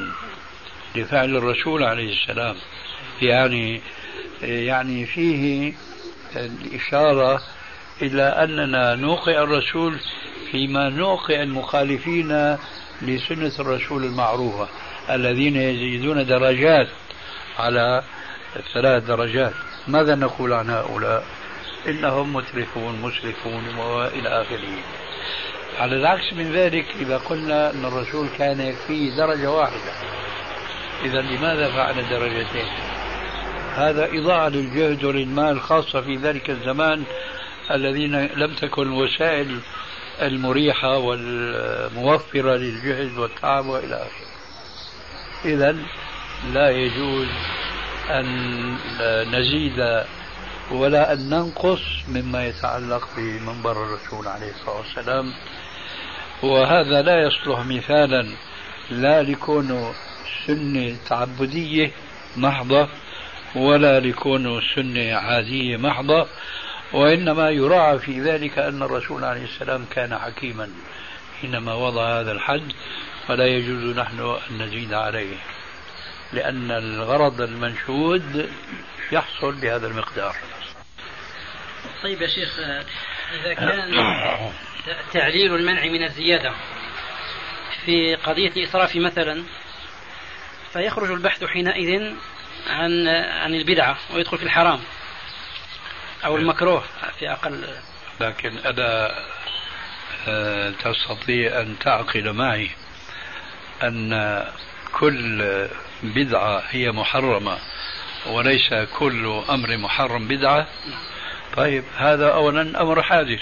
لفعل 0.95 1.35
الرسول 1.35 1.83
عليه 1.83 2.13
السلام. 2.13 2.55
يعني 3.21 3.81
يعني 4.41 5.05
فيه 5.05 5.73
الإشارة 6.35 7.41
إلى 8.01 8.23
أننا 8.23 8.95
نوقع 8.95 9.43
الرسول 9.43 9.99
فيما 10.51 10.89
نوقع 10.89 11.43
المخالفين 11.43 12.57
لسنة 13.01 13.51
الرسول 13.59 14.03
المعروفة 14.03 14.67
الذين 15.09 15.55
يزيدون 15.55 16.25
درجات 16.25 16.87
على 17.59 18.03
ثلاث 18.73 19.03
درجات. 19.03 19.53
ماذا 19.87 20.15
نقول 20.15 20.53
عن 20.53 20.69
هؤلاء؟ 20.69 21.23
إنهم 21.87 22.33
مترفون 22.33 23.01
مسرفون 23.01 23.75
وإلى 23.77 24.29
آخره. 24.29 24.77
على 25.79 25.95
العكس 25.95 26.33
من 26.33 26.51
ذلك 26.51 26.85
إذا 26.99 27.17
قلنا 27.17 27.71
أن 27.71 27.85
الرسول 27.85 28.27
كان 28.37 28.61
يكفيه 28.61 29.17
درجة 29.17 29.51
واحدة 29.51 29.91
إذا 31.03 31.21
لماذا 31.21 31.71
فعل 31.71 32.09
درجتين؟ 32.09 32.67
هذا 33.75 34.09
إضاعة 34.13 34.49
للجهد 34.49 35.03
وللمال 35.03 35.61
خاصة 35.61 36.01
في 36.01 36.15
ذلك 36.15 36.49
الزمان 36.49 37.03
الذين 37.71 38.25
لم 38.25 38.53
تكن 38.55 38.81
الوسائل 38.81 39.59
المريحة 40.21 40.97
والموفرة 40.97 42.55
للجهد 42.55 43.17
والتعب 43.17 43.65
وإلى 43.65 43.95
آخره. 43.95 44.31
إذا 45.45 45.75
لا 46.53 46.69
يجوز 46.69 47.27
أن 48.09 48.77
نزيد 49.31 50.03
ولا 50.71 51.13
أن 51.13 51.29
ننقص 51.29 51.81
مما 52.07 52.45
يتعلق 52.45 53.07
بمنبر 53.17 53.71
الرسول 53.71 54.27
عليه 54.27 54.51
الصلاة 54.51 54.77
والسلام. 54.77 55.33
وهذا 56.43 57.01
لا 57.01 57.23
يصلح 57.23 57.59
مثالا 57.59 58.27
لا 58.89 59.23
لكونه 59.23 59.93
سنة 60.47 60.95
تعبدية 61.09 61.91
محضة 62.37 62.87
ولا 63.55 63.99
لكونه 63.99 64.61
سنة 64.75 65.13
عادية 65.13 65.77
محضة. 65.77 66.27
وإنما 66.93 67.49
يراعى 67.49 67.99
في 67.99 68.21
ذلك 68.21 68.59
أن 68.59 68.83
الرسول 68.83 69.23
عليه 69.23 69.43
السلام 69.43 69.85
كان 69.85 70.17
حكيما 70.17 70.69
حينما 71.41 71.73
وضع 71.73 72.19
هذا 72.19 72.31
الحد 72.31 72.71
فلا 73.27 73.45
يجوز 73.45 73.97
نحن 73.97 74.19
أن 74.19 74.61
نزيد 74.61 74.93
عليه 74.93 75.35
لأن 76.33 76.71
الغرض 76.71 77.41
المنشود 77.41 78.49
يحصل 79.11 79.51
بهذا 79.61 79.87
المقدار. 79.87 80.35
طيب 82.03 82.21
يا 82.21 82.27
شيخ 82.27 82.59
إذا 83.33 83.53
كان 83.53 83.93
تعليل 85.13 85.55
المنع 85.55 85.85
من 85.85 86.03
الزيادة 86.03 86.53
في 87.85 88.15
قضية 88.15 88.49
الإسراف 88.49 88.95
مثلا 88.95 89.43
فيخرج 90.73 91.11
البحث 91.11 91.43
حينئذ 91.43 92.13
عن 92.69 93.07
عن 93.07 93.55
البدعة 93.55 93.97
ويدخل 94.13 94.37
في 94.37 94.43
الحرام. 94.43 94.79
أو 96.25 96.37
المكروه 96.37 96.83
في 97.19 97.31
أقل 97.31 97.67
لكن 98.21 98.57
أنا 98.57 99.11
آه، 100.27 100.69
تستطيع 100.69 101.61
أن 101.61 101.75
تعقد 101.79 102.27
معي 102.27 102.69
أن 103.83 104.43
كل 104.91 105.67
بدعة 106.03 106.63
هي 106.69 106.91
محرمة 106.91 107.57
وليس 108.25 108.73
كل 108.73 109.41
أمر 109.49 109.77
محرم 109.77 110.27
بدعة. 110.27 110.67
طيب 111.57 111.83
هذا 111.97 112.33
أولا 112.33 112.81
أمر 112.81 113.01
حادث 113.01 113.41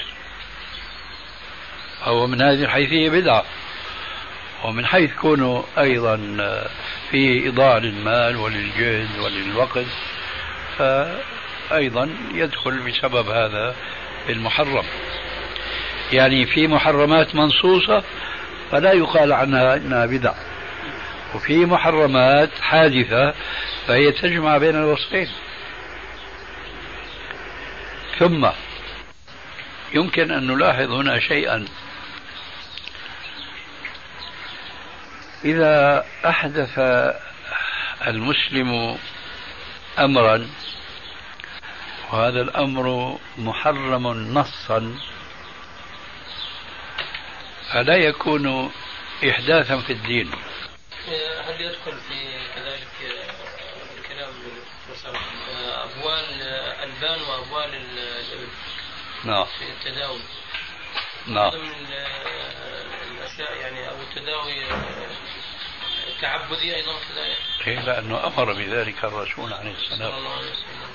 هو 2.04 2.28
من 2.28 2.42
هذه 2.42 2.64
الحيثية 2.64 3.10
بدعة. 3.10 3.44
ومن 4.64 4.86
حيث 4.86 5.12
كونه 5.14 5.64
أيضا 5.78 6.18
فيه 7.12 7.50
إضاعة 7.50 7.80
للمال 7.80 8.36
وللجهد 8.36 9.20
وللوقت 9.20 9.86
فأيضا 11.70 12.10
يدخل 12.34 12.80
بسبب 12.80 13.30
هذا 13.30 13.76
المحرم. 14.30 14.86
يعني 16.12 16.46
في 16.46 16.68
محرمات 16.68 17.36
منصوصة 17.36 18.04
فلا 18.72 18.94
يقال 18.94 19.34
عنها 19.34 19.76
إنها 19.76 20.06
بدع 20.06 20.34
وفي 21.36 21.66
محرمات 21.66 22.50
حادثة 22.62 23.34
فهي 23.88 24.12
تجمع 24.12 24.58
بين 24.58 24.76
الوصفين. 24.76 25.30
ثم 28.20 28.50
يمكن 29.94 30.32
أن 30.32 30.48
نلاحظ 30.48 30.92
هنا 30.92 31.20
شيئا. 31.20 31.66
إذا 35.46 36.06
أحدث 36.26 36.80
المسلم 38.08 38.98
أمرا 40.00 40.48
وهذا 42.12 42.42
الأمر 42.42 43.18
محرم 43.38 44.08
نصا. 44.08 44.98
فلا 47.74 47.96
يكون 47.96 48.72
إحداثا 49.30 49.78
في 49.82 49.94
الدين. 49.94 50.32
هل 51.48 51.62
يدخل 51.62 52.00
في 52.10 52.40
كذلك 52.56 52.88
الكلام 53.98 54.34
أبوال 55.74 56.26
الألبان 56.42 57.22
وأبوال 57.22 57.76
الإبل 57.76 58.48
نعم. 59.24 59.46
في 59.46 59.70
التداوي. 59.70 60.22
نعم. 61.28 61.54
من 61.54 61.72
الأشياء 63.12 63.56
يعني 63.58 63.90
أو 63.90 63.96
التداوي 64.02 64.66
تعبدي 66.22 66.76
أيضا 66.76 66.94
كذلك؟ 66.94 67.68
إيه 67.68 67.80
لأنه 67.80 68.28
أمر 68.28 68.54
بذلك 68.54 69.04
الرسول 69.04 69.54
عليه 69.54 69.74
صلى 69.74 69.94
السلام 69.94 70.14
الله 70.14 70.38
عليه 70.38 70.52
وسلم. 70.52 70.90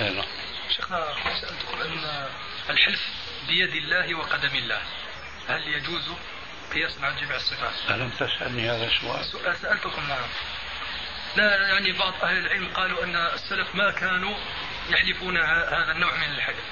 إيه 0.00 0.10
نعم. 0.10 0.24
شيخنا 0.70 1.04
سألتكم 1.40 1.80
أن 1.80 2.28
الحلف 2.70 3.00
بيد 3.48 3.74
الله 3.74 4.14
وقدم 4.14 4.54
الله 4.56 4.80
هل 5.48 5.68
يجوز 5.68 6.12
قياسا 6.74 7.00
على 7.06 7.20
جميع 7.20 7.36
الصفات؟ 7.36 7.90
ألم 7.90 8.10
تسألني 8.10 8.70
هذا 8.70 8.84
السؤال؟ 8.86 9.24
سؤال 9.24 9.56
سألتكم 9.56 10.08
نعم 10.08 10.28
لا 11.36 11.68
يعني 11.68 11.92
بعض 11.92 12.14
أهل 12.22 12.38
العلم 12.38 12.68
قالوا 12.74 13.04
أن 13.04 13.16
السلف 13.16 13.74
ما 13.74 13.90
كانوا 13.90 14.34
يحلفون 14.90 15.36
هذا 15.36 15.92
النوع 15.92 16.16
من 16.16 16.34
الحلف 16.34 16.64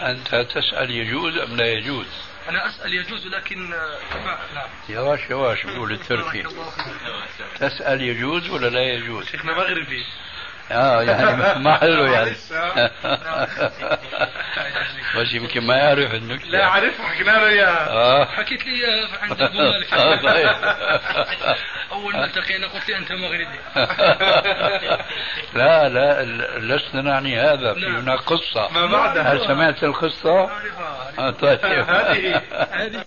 أنت 0.00 0.34
تسأل 0.34 0.90
يجوز 0.90 1.36
أم 1.36 1.56
لا 1.56 1.66
يجوز؟ 1.66 2.06
أنا 2.48 2.66
أسأل 2.68 2.94
يجوز 2.94 3.26
لكن 3.26 3.74
كما 4.12 4.38
نعم 4.54 4.68
يواش 4.88 5.20
يواش 5.30 5.66
بقول 5.66 5.92
التركي. 5.92 6.42
تسأل 7.58 8.00
يجوز 8.00 8.50
ولا 8.50 8.66
لا 8.66 8.82
يجوز؟ 8.82 9.26
شيخنا 9.26 9.52
مغربي 9.52 10.06
آه 10.70 11.02
يعني 11.02 11.58
ما 11.58 11.74
حلو 11.80 12.04
يعني. 12.04 12.32
آه. 12.52 12.90
بس 15.16 15.32
يمكن 15.32 15.60
ما 15.60 15.76
يعرف 15.76 16.14
النكتة. 16.14 16.48
لا 16.48 16.64
أعرف 16.64 17.00
حكينا 17.00 17.30
له 17.30 17.48
إياها. 17.48 17.90
آه. 17.90 18.24
حكيت 18.24 18.66
لي 18.66 18.72
إياها 18.72 19.08
عند 19.22 19.42
آه،. 19.52 19.72
أول 21.92 22.12
ما 22.12 22.24
التقينا 22.24 22.66
قلت 22.66 22.88
لي 22.88 22.96
أنت 22.96 23.12
مغربي. 23.12 23.58
لا 25.54 25.88
لا 25.88 26.22
لسنا 26.58 27.02
نعني 27.02 27.40
هذا 27.40 27.74
في 27.74 27.80
لا. 27.80 28.00
هناك 28.00 28.18
قصة. 28.18 28.68
ما 28.72 28.86
بعدها. 28.86 29.32
هل 29.32 29.46
سمعت 29.46 29.82
آه، 31.18 31.30
طيب. 31.30 31.58
هذه 31.64 32.42
هذه. 32.70 33.04